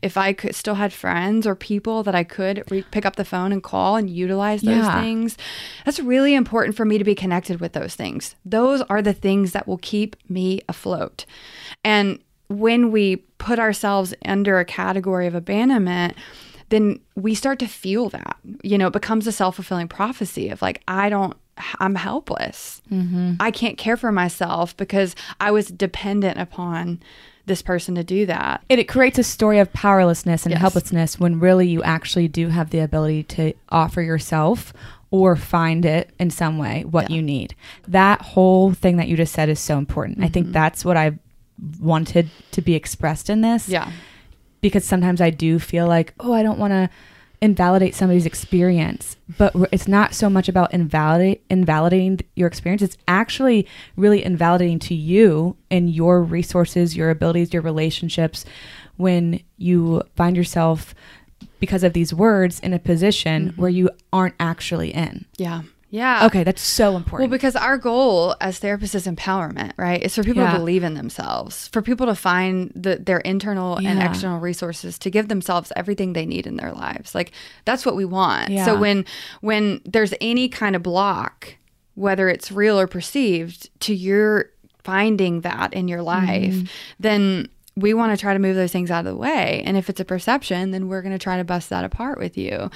[0.02, 3.26] if I could still had friends or people that I could re- pick up the
[3.26, 5.02] phone and call and utilize those Yeah.
[5.02, 5.38] things,
[5.86, 8.36] that's really important for me to be connected with those things.
[8.46, 11.26] Those are the things that will keep me afloat.
[11.84, 16.16] And when we put ourselves under a category of abandonment,
[16.70, 18.38] then we start to feel that.
[18.64, 21.36] You know, it becomes a self fulfilling prophecy of like, I don't,
[21.80, 22.82] I'm helpless.
[23.40, 27.00] I can't care for myself because I was dependent upon
[27.48, 28.62] this person to do that.
[28.70, 30.60] It, it creates a story of powerlessness and Yes.
[30.62, 34.74] helplessness when really you actually do have the ability to offer yourself
[35.10, 37.56] or find it in some way what you need.
[37.88, 40.20] That whole thing that you just said is so important.
[40.20, 40.34] I Mm-hmm.
[40.34, 41.18] think that's what I
[41.80, 43.68] wanted to be expressed in this.
[43.70, 43.92] Yeah.
[44.68, 46.90] Because sometimes I do feel like, oh, I don't want to
[47.40, 52.82] invalidate somebody's experience, but it's not so much about invalidate invalidating your experience.
[52.82, 58.44] It's actually really invalidating to you and your resources, your abilities, your relationships
[58.98, 60.96] when you find yourself
[61.60, 63.62] because of these words in a position mm-hmm.
[63.62, 65.26] where you aren't actually in.
[65.38, 65.62] Yeah.
[65.90, 66.26] Yeah.
[66.26, 67.30] Okay, that's so important.
[67.30, 70.04] Well, because our goal as therapists is empowerment, right?
[70.04, 70.52] It's for people Yeah.
[70.52, 75.10] to believe in themselves, for people to find the, their internal and external resources to
[75.10, 77.16] give themselves everything they need in their lives.
[77.16, 77.32] Like
[77.64, 78.50] that's what we want.
[78.50, 78.66] Yeah.
[78.66, 79.06] So when
[79.40, 81.56] when there's any kind of block,
[81.96, 84.50] whether it's real or perceived, to your
[84.84, 86.66] finding that in your life, Mm-hmm.
[87.00, 89.62] then we want to try to move those things out of the way.
[89.66, 92.36] And if it's a perception, then we're going to try to bust that apart with
[92.38, 92.72] you.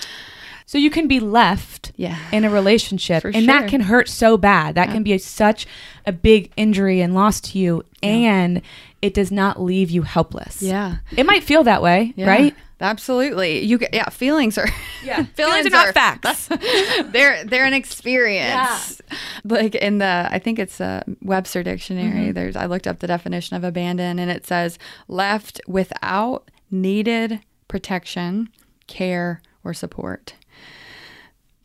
[0.72, 2.17] So you can be left Yeah.
[2.32, 4.76] in a relationship, For and that can hurt so bad.
[4.76, 5.67] That can be a, such
[6.05, 8.61] a big injury and loss to you, and
[9.01, 10.61] it does not leave you helpless.
[10.61, 10.99] Yeah.
[11.17, 12.55] it might feel that way, Yeah, right?
[12.80, 13.65] Absolutely.
[13.65, 14.69] You get yeah, feelings are
[15.03, 15.26] Yeah.
[15.26, 16.47] feelings, Feelings are not facts.
[17.11, 19.01] they're they're an experience.
[19.43, 22.28] Like in the I think it's a Webster dictionary.
[22.28, 22.32] Mm-hmm.
[22.32, 28.47] There's I looked up the definition of abandon and it says left without needed protection,
[28.88, 30.34] care, or support.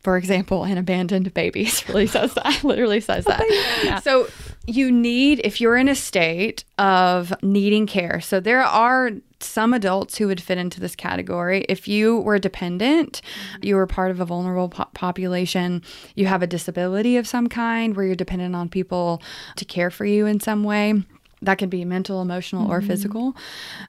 [0.07, 2.63] For example, an abandoned baby really says that.
[2.63, 3.99] Literally says that.
[4.05, 4.29] So
[4.65, 10.17] you need, if you're in a state of needing care, so there are some adults
[10.17, 11.65] who would fit into this category.
[11.67, 13.21] If you were dependent,
[13.61, 15.83] you were part of a vulnerable po- population,
[16.15, 19.21] you have a disability of some kind where you're dependent on people
[19.57, 21.03] to care for you in some way.
[21.41, 22.87] That can be mental, emotional, or mm-hmm.
[22.87, 23.35] physical.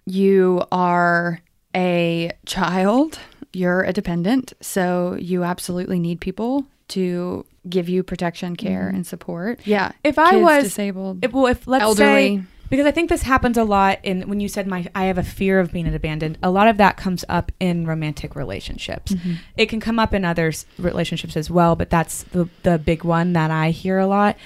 [0.04, 1.40] You are
[1.76, 3.20] a child,
[3.52, 9.60] you're a dependent, so you absolutely need people to give you protection, care, and support.
[9.64, 9.92] Yeah.
[10.02, 12.38] If I kids, was disabled, if, well, if let's elderly.
[12.38, 15.18] say because I think this happens a lot in when you said my I have
[15.18, 16.38] a fear of being abandoned.
[16.42, 19.12] A lot of that comes up in romantic relationships.
[19.12, 19.34] Mm-hmm.
[19.56, 23.32] It can come up in other relationships as well, but that's the the big one
[23.32, 24.36] that I hear a lot.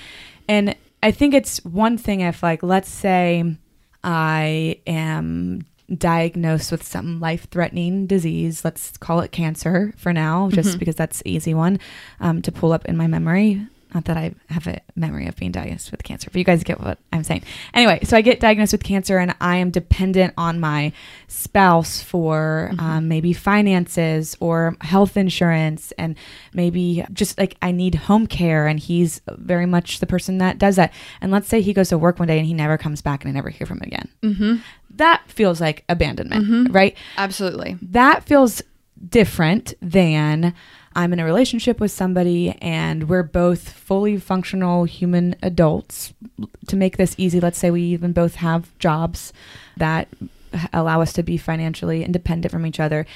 [0.48, 3.56] And I think it's one thing if like let's say
[4.04, 5.66] I am
[5.96, 10.78] diagnosed with some life-threatening disease let's call it cancer for now just Mm-hmm.
[10.78, 11.78] because that's easy one
[12.20, 15.52] um, to pull up in my memory not that I have a memory of being
[15.52, 17.42] diagnosed with cancer, but you guys get what I'm saying.
[17.74, 20.92] Anyway, so I get diagnosed with cancer and I am dependent on my
[21.28, 26.16] spouse for um, maybe finances or health insurance and
[26.54, 30.76] maybe just like I need home care and he's very much the person that does
[30.76, 30.90] that.
[31.20, 33.28] And let's say he goes to work one day and he never comes back and
[33.28, 34.08] I never hear from him again.
[34.22, 34.56] Mm-hmm.
[34.96, 36.72] That feels like abandonment, mm-hmm.
[36.72, 36.96] right?
[37.16, 37.78] absolutely.
[37.82, 38.62] that feels
[39.08, 40.54] different than
[40.94, 46.12] I'm in a relationship with somebody and we're both fully functional human adults.
[46.68, 49.32] To make this easy, let's say we even both have jobs
[49.76, 50.08] that
[50.72, 53.06] allow us to be financially independent from each other.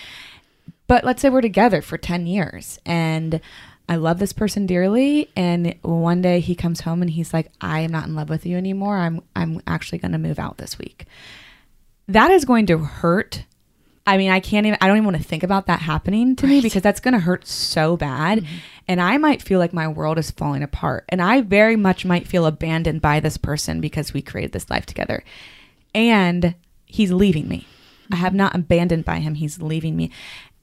[0.87, 3.41] But let's say we're together for 10 years and
[3.89, 7.81] I love this person dearly and one day he comes home and he's like I
[7.81, 8.97] am not in love with you anymore.
[8.99, 11.07] I'm I'm actually going to move out this week.
[12.09, 13.45] That is going to hurt.
[14.07, 16.47] I mean, I can't even I don't even want to think about that happening to
[16.47, 18.57] me because that's going to hurt so bad mm-hmm.
[18.87, 22.29] and I might feel like my world is falling apart and I very much might
[22.29, 25.25] feel abandoned by this person because we created this life together.
[25.93, 26.55] And
[26.85, 27.67] he's leaving me.
[28.13, 28.39] I have mm-hmm.
[28.39, 29.35] not abandoned by him.
[29.35, 30.13] He's leaving me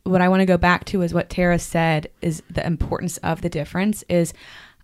[0.03, 3.41] what I want to go back to is what Tara said is the importance of
[3.41, 4.33] the difference is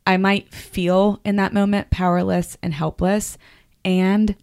[0.08, 3.38] I might feel in that moment powerless and helpless
[3.84, 4.36] and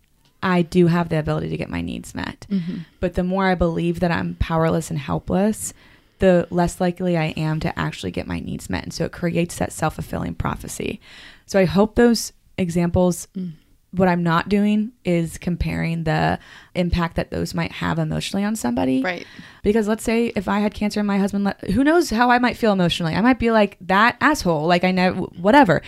[0.46, 2.46] I do have the ability to get my needs met.
[2.48, 2.78] Mm-hmm.
[3.00, 5.74] But the more I believe that I'm powerless and helpless,
[6.20, 8.84] the less likely I am to actually get my needs met.
[8.84, 11.00] And so it creates that self fulfilling prophecy.
[11.46, 13.54] So I hope those examples, mm.
[13.90, 16.38] what I'm not doing is comparing the
[16.76, 19.02] impact that those might have emotionally on somebody.
[19.02, 19.26] Right.
[19.64, 22.38] Because let's say if I had cancer and my husband, let, who knows how I
[22.38, 23.16] might feel emotionally?
[23.16, 25.82] I might be like that asshole, like I know, whatever.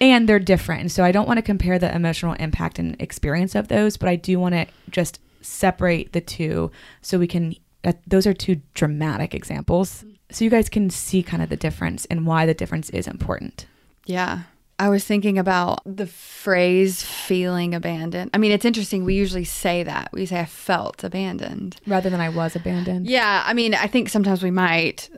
[0.00, 0.80] And they're different.
[0.80, 4.08] And so I don't want to compare the emotional impact and experience of those, but
[4.08, 6.70] I do want to just separate the two
[7.02, 10.04] so we can, uh, those are two dramatic examples.
[10.30, 13.66] So you guys can see kind of the difference and why the difference is important.
[14.06, 14.42] Yeah.
[14.78, 18.30] I was thinking about the phrase feeling abandoned.
[18.32, 19.04] I mean, it's interesting.
[19.04, 20.08] We usually say that.
[20.12, 21.76] We say, I felt abandoned.
[21.86, 23.06] Rather than I was abandoned.
[23.06, 23.42] Yeah.
[23.44, 25.10] I mean, I think sometimes we might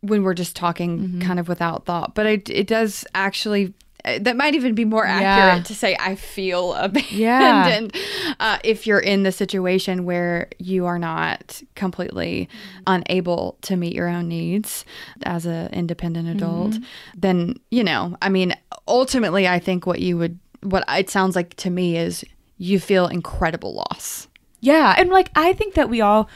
[0.00, 1.20] when we're just talking Mm-hmm.
[1.20, 3.74] kind of without thought, but it, it does actually.
[4.04, 5.20] Uh, That might even be more Yeah.
[5.20, 7.94] accurate to say I feel abandoned
[8.40, 12.48] uh, if you're in the situation where you are not completely
[12.86, 14.84] unable to meet your own needs
[15.24, 16.78] as an independent adult.
[17.16, 18.54] Then you know, I mean,
[18.88, 22.24] ultimately, I think what you would, what it sounds like to me is
[22.58, 24.28] you feel incredible loss.
[24.60, 26.28] Yeah, and like I think that we all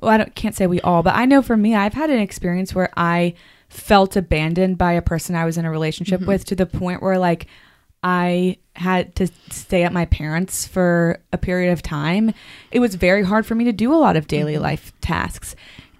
[0.00, 2.18] well, I don't, can't say we all, but I know for me, I've had an
[2.18, 3.34] experience where I
[3.70, 6.28] felt abandoned by a person I was in a relationship mm-hmm.
[6.28, 7.46] with to the point where like
[8.02, 12.34] I had to stay at my parents for a period of time.
[12.70, 14.62] It was very hard for me to do a lot of daily mm-hmm.
[14.62, 15.54] life tasks.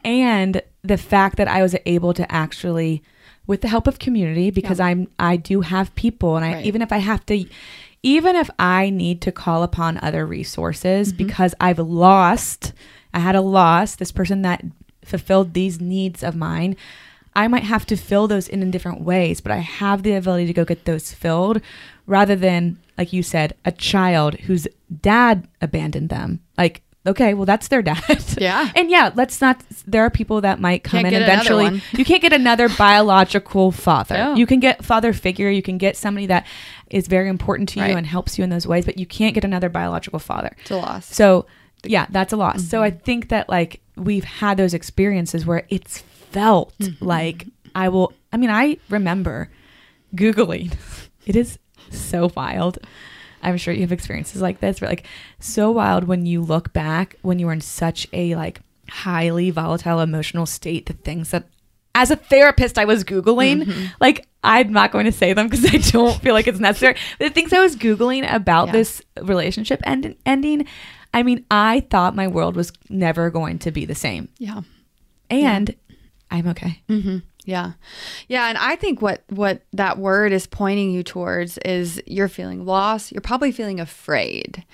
[0.04, 3.02] And the fact that I was able to actually
[3.46, 6.66] with the help of community because I'm I do have people and I Right.
[6.66, 7.44] even if I have to
[8.02, 11.26] even if I need to call upon other resources mm-hmm.
[11.26, 12.72] because I've lost,
[13.12, 14.64] I had a loss, this person that
[15.04, 16.76] fulfilled these needs of mine,
[17.34, 20.46] I might have to fill those in in different ways, but I have the ability
[20.46, 21.60] to go get those filled
[22.06, 24.66] rather than, like you said, a child whose
[25.00, 26.40] dad abandoned them.
[26.58, 28.02] Like, okay, well, that's their dad.
[28.38, 28.70] Yeah.
[28.74, 31.82] and yeah, let's not, there are people that might come Can't in eventually.
[31.92, 34.16] You can't get another biological father.
[34.16, 34.34] No.
[34.34, 36.46] You can get father figure, you can get somebody that
[36.90, 39.44] is very important to you and helps you in those ways, but you can't get
[39.44, 40.56] another biological father.
[40.62, 41.14] It's a loss.
[41.14, 41.46] So,
[41.84, 42.64] yeah, that's a loss.
[42.64, 42.84] So Mm-hmm.
[42.84, 47.04] I think that like we've had those experiences where it's felt Mm-hmm.
[47.04, 49.50] like I will I mean, I remember
[50.14, 50.74] googling.
[51.26, 51.58] It is
[51.90, 52.78] so wild.
[53.42, 55.06] I'm sure you have experiences like this, where like
[55.38, 60.00] so wild when you look back when you were in such a like highly volatile
[60.00, 61.44] emotional state, the things that
[61.94, 63.84] as a therapist I was googling, Mm-hmm.
[64.00, 66.96] like I'm not going to say them because I don't feel like it's necessary.
[67.18, 68.72] But the things I was googling about Yeah.
[68.72, 70.66] this relationship end- ending,
[71.12, 74.62] I mean, I thought my world was never going to be the same, yeah.
[75.28, 75.74] and
[76.30, 76.82] I'm okay.
[77.46, 77.72] Yeah.
[78.28, 82.64] Yeah, and I think what what that word is pointing you towards is you're feeling
[82.66, 84.64] lost, you're probably feeling afraid.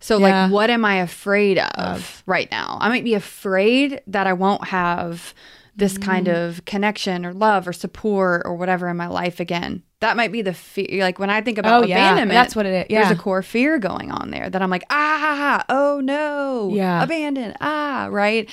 [0.00, 0.44] so yeah.
[0.44, 2.78] like what am I afraid of, right now?
[2.80, 5.34] I might be afraid that I won't have
[5.74, 9.82] this kind of connection or love or support or whatever in my life again.
[10.00, 11.02] That might be the fear.
[11.02, 11.96] Like when I think about Oh, yeah.
[11.96, 12.86] abandonment, That's what it is.
[12.90, 13.04] Yeah.
[13.04, 17.02] There's a core fear going on there that I'm like, ah, oh no, Yeah.
[17.02, 18.48] abandoned, ah, right.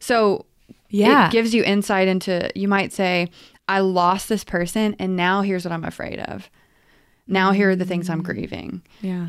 [0.00, 0.46] So
[0.94, 1.26] Yeah.
[1.26, 3.28] it gives you insight into you might say
[3.68, 6.48] i lost this person and now here's what i'm afraid of
[7.26, 8.12] now here are the things Mm.
[8.12, 9.28] i'm grieving Yeah.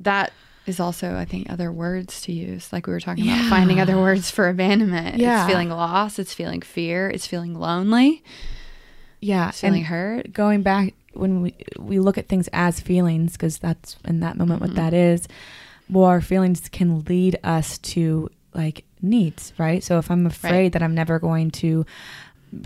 [0.00, 0.32] that
[0.66, 3.96] is also i think other words to use like we were talking about finding other
[3.96, 5.42] words for abandonment Yeah.
[5.44, 8.22] it's feeling lost it's feeling fear it's feeling lonely
[9.20, 9.48] Yeah.
[9.48, 13.58] it's feeling and hurt going back when we we look at things as feelings because
[13.58, 14.76] that's in that moment Mm-hmm.
[14.76, 15.26] what that is
[15.88, 19.82] well our feelings can lead us to like needs right?
[19.82, 21.84] So if i'm afraid that i'm never going to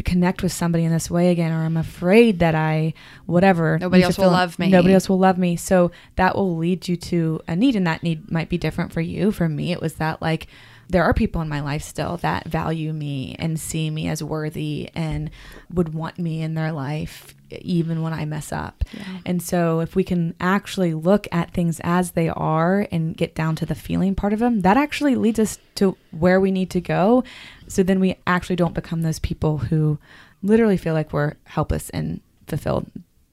[0.05, 2.95] connect with somebody in this way again or i'm afraid that i
[3.27, 4.71] whatever Nobody else will love me.
[4.71, 5.57] nobody else will love me.
[5.57, 9.03] So that will lead you to a need and that need might be different for
[9.03, 9.31] you.
[9.31, 10.47] For me it was that like
[10.89, 14.91] there are people in my life still that value me and see me as worthy
[14.95, 15.31] and
[15.73, 18.85] would want me in their life even when I mess up.
[19.27, 23.57] And so if we can actually look at things as they are and get down
[23.57, 26.81] to the feeling part of them, that actually leads us to where we need to
[26.81, 27.25] go.
[27.69, 29.99] So then we actually don't become those people who
[30.43, 32.91] literally feel like we're helpless and fulfilled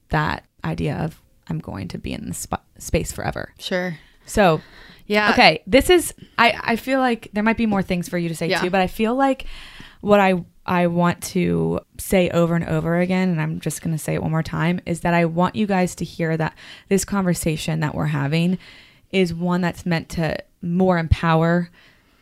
[0.08, 3.52] that idea of I'm going to be in this sp- space forever.
[3.58, 3.98] Sure.
[4.26, 4.60] So
[5.06, 5.30] Yeah.
[5.32, 8.36] okay this is i i feel like there might be more things for you to
[8.36, 8.60] say Yeah.
[8.60, 9.46] too but i feel like
[10.00, 10.42] what i
[10.72, 14.22] i want to say over and over again and i'm just going to say it
[14.22, 16.56] one more time is that i want you guys to hear that
[16.88, 18.58] this conversation that we're having
[19.10, 21.68] is one that's meant to more empower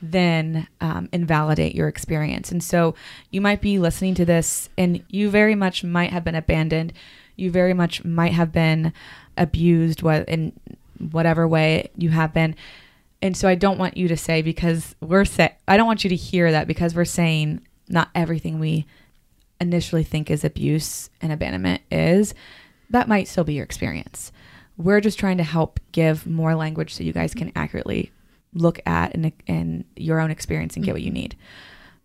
[0.03, 2.51] than um, invalidate your experience.
[2.51, 2.94] And so
[3.30, 6.92] you might be listening to this and you very much might have been abandoned.
[7.36, 8.92] You very much might have been
[9.36, 10.53] abused in
[11.11, 12.57] whatever way you have been.
[13.22, 16.11] And so I don't want you to say because we're say I don't want you
[16.11, 17.61] to hear that because we're saying
[17.91, 18.86] not everything we
[19.61, 22.34] initially think is abuse and abandonment is
[22.88, 24.32] that might still be your experience.
[24.76, 28.11] We're just trying to help give more language so you guys can accurately
[28.55, 31.14] look at and, and your own experience and get what you mm-hmm.
[31.14, 31.36] need.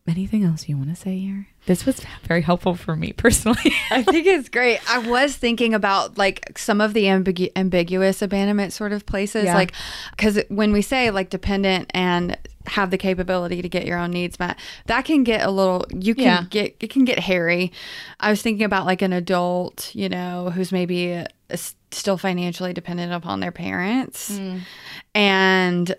[0.08, 1.48] Anything else you want to say here?
[1.68, 3.74] This was very helpful for me personally.
[3.90, 4.80] I think it's great.
[4.90, 9.56] I was thinking about like some of the ambigu- ambiguous abandonment sort of places, Yeah.
[9.56, 9.74] like
[10.12, 12.38] because when we say like dependent and
[12.68, 15.86] have the capability to get your own needs met, that can get a little.
[15.92, 16.44] You can Yeah.
[16.50, 17.72] get it can get hairy.
[18.20, 22.74] I was thinking about like an adult, you know, who's maybe uh, s- still financially
[22.74, 24.40] dependent upon their parents,
[25.14, 25.96] and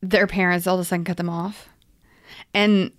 [0.00, 1.68] their parents all of a sudden cut them off,
[2.54, 2.90] and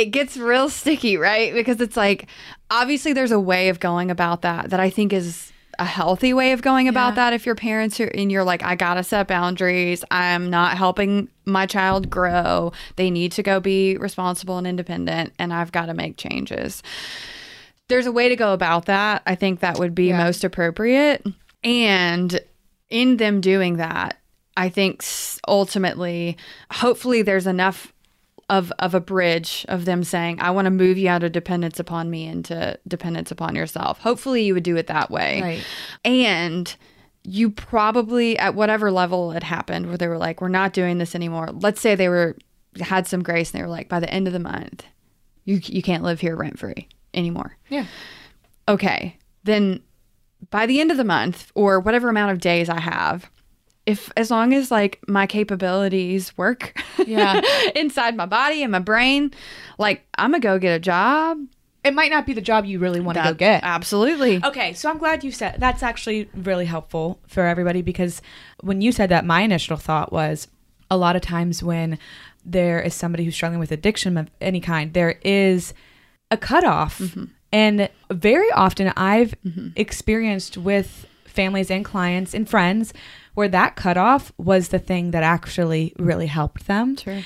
[0.00, 1.52] it gets real sticky, right?
[1.52, 2.26] Because it's like
[2.70, 6.52] obviously there's a way of going about that that I think is a healthy way
[6.52, 9.28] of going about that if your parents are and you're like I got to set
[9.28, 10.04] boundaries.
[10.10, 12.72] I'm not helping my child grow.
[12.96, 16.82] They need to go be responsible and independent and I've got to make changes.
[17.88, 19.22] There's a way to go about that.
[19.26, 20.18] I think that would be Yeah.
[20.18, 21.24] most appropriate.
[21.64, 22.40] And
[22.88, 24.18] in them doing that,
[24.56, 25.02] I think
[25.48, 26.36] ultimately,
[26.70, 27.92] hopefully, there's enough
[28.50, 31.80] of of a bridge of them saying, "I want to move you out of dependence
[31.80, 35.64] upon me into dependence upon yourself." Hopefully, you would do it that way, Right.
[36.04, 36.76] and
[37.24, 41.14] you probably at whatever level it happened, where they were like, "We're not doing this
[41.14, 42.36] anymore." Let's say they were
[42.80, 44.84] had some grace and they were like, "By the end of the month,
[45.44, 47.86] you you can't live here rent free anymore." Yeah.
[48.68, 49.80] okay, then
[50.50, 53.30] by the end of the month or whatever amount of days I have,
[53.86, 57.40] if as long as like my capabilities work Yeah.
[57.74, 59.32] inside my body and my brain,
[59.78, 61.38] like I'm gonna go get a job.
[61.82, 63.64] It might not be the job you really want to go get.
[63.64, 64.44] Absolutely.
[64.44, 68.20] Okay, so I'm glad you said that's actually really helpful for everybody because
[68.60, 70.46] when you said that, my initial thought was
[70.90, 71.98] a lot of times when
[72.44, 75.72] there is somebody who's struggling with addiction of any kind, there is
[76.30, 76.98] a cutoff.
[76.98, 77.24] Mm-hmm.
[77.52, 79.68] And very often I've mm-hmm.
[79.76, 82.92] experienced with families and clients and friends
[83.34, 87.20] where that cutoff was the thing that actually really helped them Sure.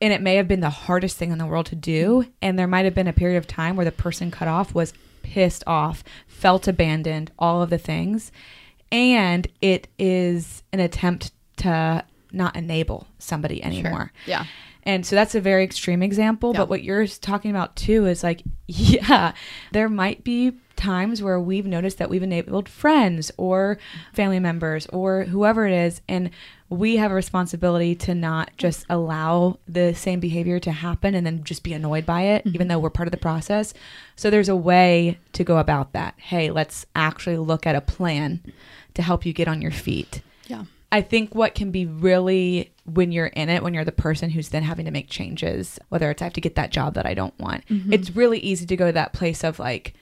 [0.00, 2.66] and it may have been the hardest thing in the world to do and there
[2.66, 6.02] might have been a period of time where the person cut off was pissed off
[6.26, 8.32] felt abandoned all of the things
[8.90, 12.02] and it is an attempt to
[12.32, 14.44] not enable somebody anymore Yeah.
[14.84, 16.60] and so that's a very extreme example Yeah.
[16.60, 19.32] but what you're talking about too is like yeah
[19.72, 23.78] there might be times where we've noticed that we've enabled friends or
[24.14, 26.30] family members or whoever it is and
[26.70, 31.42] we have a responsibility to not just allow the same behavior to happen and then
[31.42, 32.54] just be annoyed by it mm-hmm.
[32.54, 33.74] even though we're part of the process.
[34.16, 36.14] So there's a way to go about that.
[36.16, 38.40] Hey let's actually look at a plan
[38.94, 40.22] to help you get on your feet.
[40.46, 40.64] Yeah.
[40.90, 44.50] I think what can be really when you're in it, when you're the person who's
[44.50, 47.14] then having to make changes, whether it's I have to get that job that I
[47.14, 47.92] don't want, mm-hmm.
[47.92, 49.94] it's really easy to go to that place of like,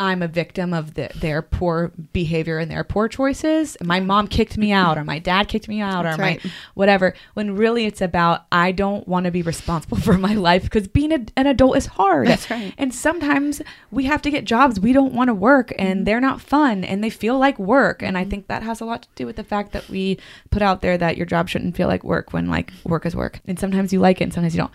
[0.00, 3.76] I'm a victim of the, their poor behavior and their poor choices.
[3.84, 6.42] My mom kicked me out, or my dad kicked me out, That's or right.
[6.44, 7.14] my whatever.
[7.34, 11.12] When really it's about I don't want to be responsible for my life because being
[11.12, 12.26] a, an adult is hard.
[12.28, 12.74] That's right.
[12.78, 15.86] And sometimes we have to get jobs we don't want to work Mm-hmm.
[15.86, 18.02] and they're not fun and they feel like work.
[18.02, 20.18] And I think that has a lot to do with the fact that we
[20.50, 23.40] put out there that your job shouldn't feel like work when like work is work.
[23.46, 24.72] And sometimes you like it and sometimes you don't.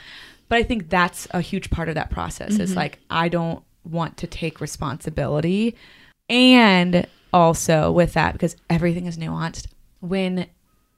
[0.47, 2.61] But I think that's a huge part of that process Mm-hmm.
[2.61, 5.76] is like, I don't want to take responsibility.
[6.30, 9.68] And also with that, because everything is nuanced,
[10.02, 10.48] when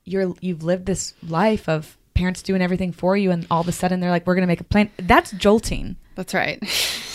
[0.06, 3.72] you're you've lived this life of parents doing everything for you and all of a
[3.72, 6.62] sudden they're like, We're gonna make a plan, that's jolting That's right.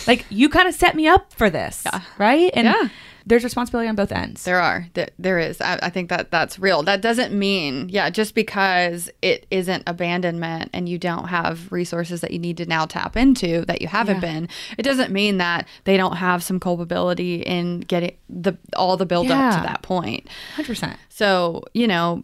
[0.07, 2.01] like you kind of set me up for this Yeah.
[2.17, 2.87] right and Yeah.
[3.25, 4.43] There's responsibility on both ends.
[4.43, 4.87] There are.
[4.93, 5.61] There, there is.
[5.61, 6.83] I, I think that that's real.
[6.83, 12.31] That doesn't mean, yeah, just because it isn't abandonment and you don't have resources that
[12.31, 14.33] you need to now tap into that you haven't Yeah.
[14.33, 19.05] been, it doesn't mean that they don't have some culpability in getting the all the
[19.05, 20.27] build up to that point.
[20.57, 20.95] 100%.
[21.09, 22.23] So, you know,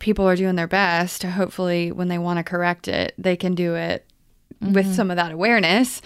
[0.00, 3.74] people are doing their best hopefully when they want to correct it, they can do
[3.74, 4.04] it
[4.62, 4.74] Mm-hmm.
[4.74, 6.02] with some of that awareness.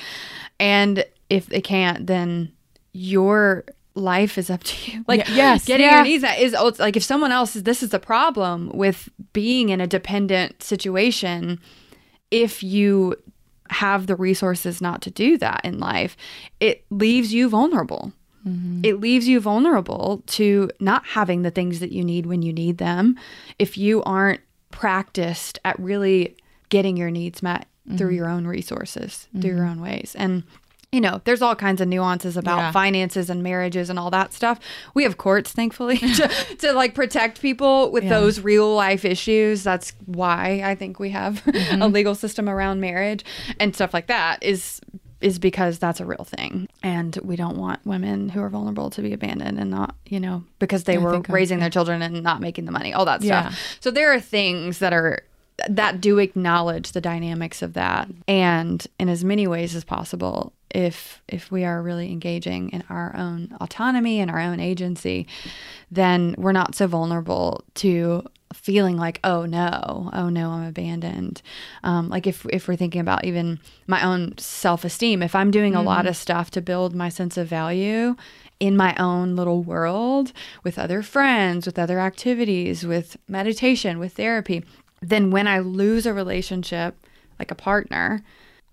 [0.61, 2.53] And if they can't, then
[2.93, 3.65] your
[3.95, 5.05] life is up to you.
[5.09, 5.97] Like Yeah, yes, getting yeah.
[5.97, 9.69] your needs met is like if someone else is this is the problem with being
[9.69, 11.61] in a dependent situation,
[12.31, 13.17] if you
[13.71, 16.17] have the resources not to do that in life,
[16.61, 18.13] it leaves you vulnerable.
[18.47, 18.81] Mm-hmm.
[18.85, 22.79] It leaves you vulnerable to not having the things that you need when you need
[22.79, 23.19] them
[23.59, 24.41] if you aren't
[24.71, 26.37] practiced at really
[26.69, 27.67] getting your needs met
[27.97, 28.17] through mm-hmm.
[28.17, 29.71] your own resources, through your mm-hmm.
[29.71, 30.15] own ways.
[30.19, 30.43] And
[30.95, 32.71] you know, there's all kinds of nuances about Yeah.
[32.71, 34.61] finances and marriages and all that stuff.
[34.95, 36.29] We have courts, thankfully, to,
[36.59, 39.65] to like protect people with those real life issues.
[39.65, 41.83] That's why I think we have mm-hmm.
[41.83, 43.25] a legal system around marriage
[43.59, 44.81] and stuff like that is
[45.21, 46.69] is because that's a real thing.
[46.83, 50.45] And we don't want women who are vulnerable to be abandoned and not, you know,
[50.59, 53.07] because they I were I- um, raising their children and not making the money, all
[53.07, 53.49] that Yeah.
[53.49, 53.79] stuff.
[53.81, 55.21] So there are things that are
[55.69, 61.23] that do acknowledge the dynamics of that and in as many ways as possible if
[61.29, 65.27] if we are really engaging in our own autonomy and our own agency
[65.91, 68.23] then we're not so vulnerable to
[68.53, 71.41] feeling like oh no oh no i'm abandoned.
[71.83, 75.83] Um, like if if we're thinking about even my own self-esteem if i'm doing a
[75.83, 78.17] lot of stuff to build my sense of value
[78.61, 84.65] in my own little world with other friends with other activities with meditation with therapy
[85.01, 86.97] then when i lose a relationship
[87.39, 88.23] like a partner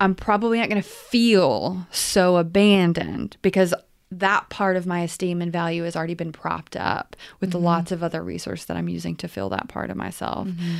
[0.01, 3.73] i'm probably not going to feel so abandoned because
[4.11, 7.63] that part of my esteem and value has already been propped up with mm-hmm.
[7.63, 10.49] lots of other resources that I'm using to fill that part of myself.
[10.49, 10.75] Mm-hmm.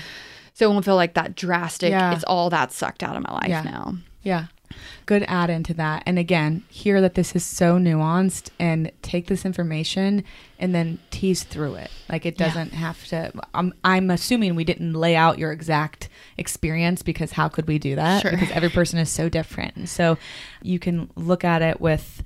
[0.54, 1.92] So it won't feel like that drastic.
[1.92, 2.14] Yeah.
[2.14, 3.62] It's all that sucked out of my life Yeah.
[3.62, 3.96] now.
[4.22, 4.46] Yeah.
[5.06, 6.04] Good add into that.
[6.06, 10.24] And again, hear that this is so nuanced and take this information
[10.60, 11.92] and then tease through it.
[12.10, 17.02] Like it doesn't have to I'm I'm assuming we didn't lay out your exact experience
[17.02, 18.22] because how could we do that?
[18.22, 18.32] Sure.
[18.32, 19.76] Because every person is so different.
[19.76, 20.18] And so
[20.62, 22.24] you can look at it with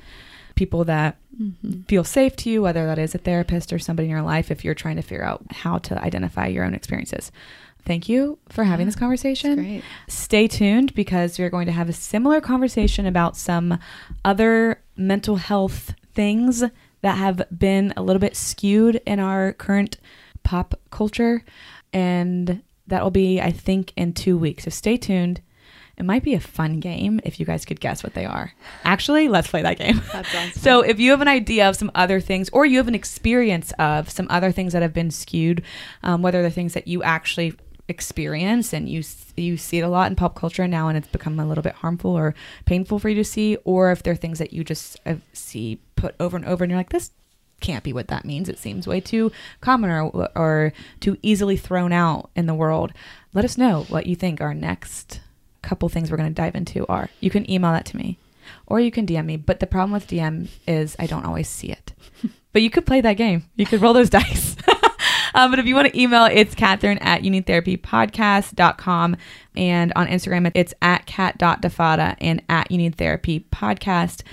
[0.55, 1.81] people that mm-hmm.
[1.81, 4.63] feel safe to you, whether that is a therapist or somebody in your life, if
[4.63, 7.31] you're trying to figure out how to identify your own experiences.
[7.85, 9.55] Thank you for having this conversation.
[9.55, 9.83] great.
[10.07, 13.77] Stay tuned because we're going to have a similar conversation about some
[14.23, 16.63] other mental health things
[17.01, 19.97] that have been a little bit skewed in our current
[20.43, 21.43] pop culture.
[21.93, 24.63] And that will be, I think, in two weeks.
[24.63, 25.41] So stay tuned.
[25.97, 28.51] It might be a fun game if you guys could guess what they are.
[28.83, 30.01] Actually, let's play that game.
[30.11, 30.25] That
[30.55, 33.71] so, if you have an idea of some other things, or you have an experience
[33.79, 35.63] of some other things that have been skewed,
[36.03, 37.53] um, whether they're things that you actually
[37.87, 39.03] experience and you
[39.35, 41.75] you see it a lot in pop culture now, and it's become a little bit
[41.75, 42.33] harmful or
[42.65, 45.79] painful for you to see, or if there are things that you just uh, see
[45.95, 47.11] put over and over, and you're like, this
[47.61, 48.49] can't be what that means.
[48.49, 49.31] It seems way too
[49.61, 52.91] common or, or too easily thrown out in the world.
[53.33, 55.21] Let us know what you think our next
[55.61, 57.09] couple things we're going to dive into are.
[57.19, 58.19] You can email that to me
[58.67, 59.37] or you can DM me.
[59.37, 61.93] But the problem with DM is I don't always see it.
[62.53, 63.45] but you could play that game.
[63.55, 64.55] You could roll those dice.
[65.35, 69.17] Um, but if you want to email, it's Catherine at youneedtherapypodcast.com.
[69.57, 74.23] And on Instagram, it's at cat.defada and at You Need Therapy Podcast.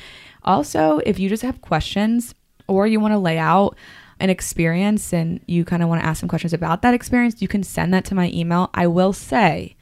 [0.44, 2.36] Also, if you just have questions
[2.68, 3.76] or you want to lay out
[4.20, 7.48] an experience and you kind of want to ask some questions about that experience, you
[7.48, 8.70] can send that to my email.
[8.72, 9.74] I will say,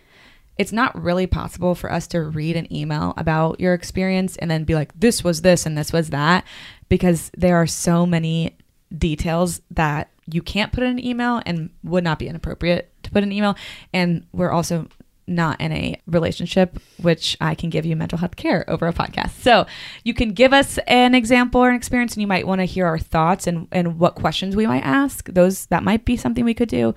[0.57, 4.65] it's not really possible for us to read an email about your experience and then
[4.65, 6.47] be like, this was this and this was that,
[6.89, 8.57] because there are so many
[8.97, 13.23] details that you can't put in an email and would not be inappropriate to put
[13.23, 13.57] in an email.
[13.93, 14.89] And we're also
[15.27, 19.31] not in a relationship, which I can give you mental health care over a podcast.
[19.43, 19.65] So
[20.03, 22.87] you can give us an example or an experience, and you might want to hear
[22.87, 25.29] our thoughts and, and what questions we might ask.
[25.29, 26.95] Those that might be something we could do.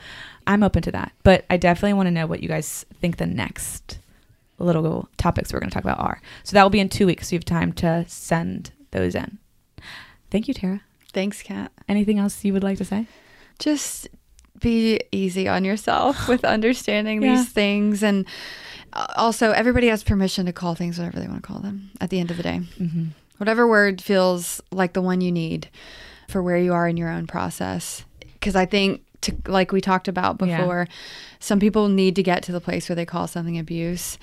[0.47, 3.27] I'm open to that, but I definitely want to know what you guys think the
[3.27, 3.99] next
[4.57, 6.21] little topics we're going to talk about are.
[6.43, 7.29] So that will be in two weeks.
[7.29, 9.37] So you have time to send those in.
[10.31, 10.81] Thank you, Tara.
[11.13, 11.71] Thanks, Kat.
[11.87, 13.05] Anything else you would like to say?
[13.63, 14.09] Just
[14.59, 17.35] be easy on yourself with understanding Yeah.
[17.37, 18.03] these things.
[18.03, 18.25] And
[18.91, 22.09] uh, also, everybody has permission to call things whatever they want to call them at
[22.09, 22.59] the end of the day.
[22.79, 23.05] Mm-hmm.
[23.37, 25.69] Whatever word feels like the one you need
[26.27, 28.05] for where you are in your own process.
[28.33, 30.57] Because I think, to, like we talked about Yeah.
[30.57, 30.87] before,
[31.39, 34.17] some people need to get to the place where they call something abuse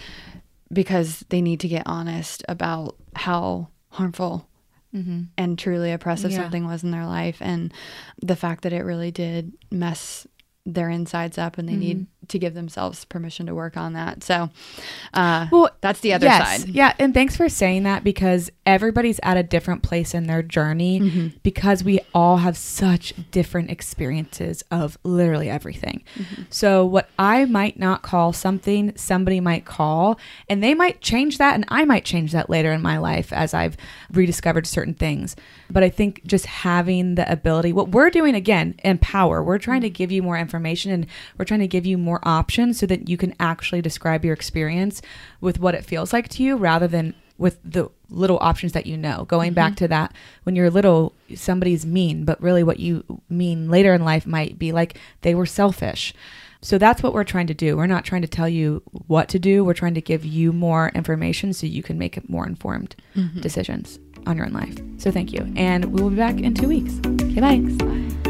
[0.73, 4.47] because they need to get honest about how harmful
[4.95, 5.23] mm-hmm.
[5.37, 6.43] and truly oppressive yeah.
[6.43, 7.39] something was in their life.
[7.41, 7.73] And
[8.23, 10.27] the fact that it really did mess
[10.75, 11.81] their insides up and they mm-hmm.
[11.81, 14.23] need to give themselves permission to work on that.
[14.23, 14.51] So,
[15.15, 16.69] uh, well, that's the other yes, side.
[16.69, 16.95] Yeah.
[16.99, 21.29] And thanks for saying that because everybody's at a different place in their journey mm-hmm.
[21.43, 26.05] because we all have such different experiences of literally everything.
[26.17, 26.43] Mm-hmm.
[26.51, 30.19] So, what I might not call something, somebody might call,
[30.49, 33.55] and they might change that, and I might change that later in my life as
[33.55, 33.77] I've
[34.13, 35.37] rediscovered certain things.
[35.69, 39.91] But I think just having the ability, what we're doing again, empower, we're trying to
[39.91, 40.60] give you more information
[40.93, 41.07] and
[41.39, 45.03] we're trying to give you more options so that you can actually describe your experience
[45.41, 48.97] with what it feels like to you rather than with the little options that you
[48.97, 49.25] know.
[49.25, 49.55] Going mm-hmm.
[49.55, 54.05] back to that, when you're little, somebody's mean, but really what you mean later in
[54.05, 56.13] life might be like they were selfish.
[56.63, 57.77] So that's what we're trying to do.
[57.77, 59.65] We're not trying to tell you what to do.
[59.65, 63.41] We're trying to give you more information so you can make more informed mm-hmm.
[63.41, 64.77] decisions on your own life.
[64.99, 65.51] So thank you.
[65.57, 66.99] And we will be back in two weeks.
[67.07, 67.73] Okay, thanks.
[67.83, 68.30] Bye.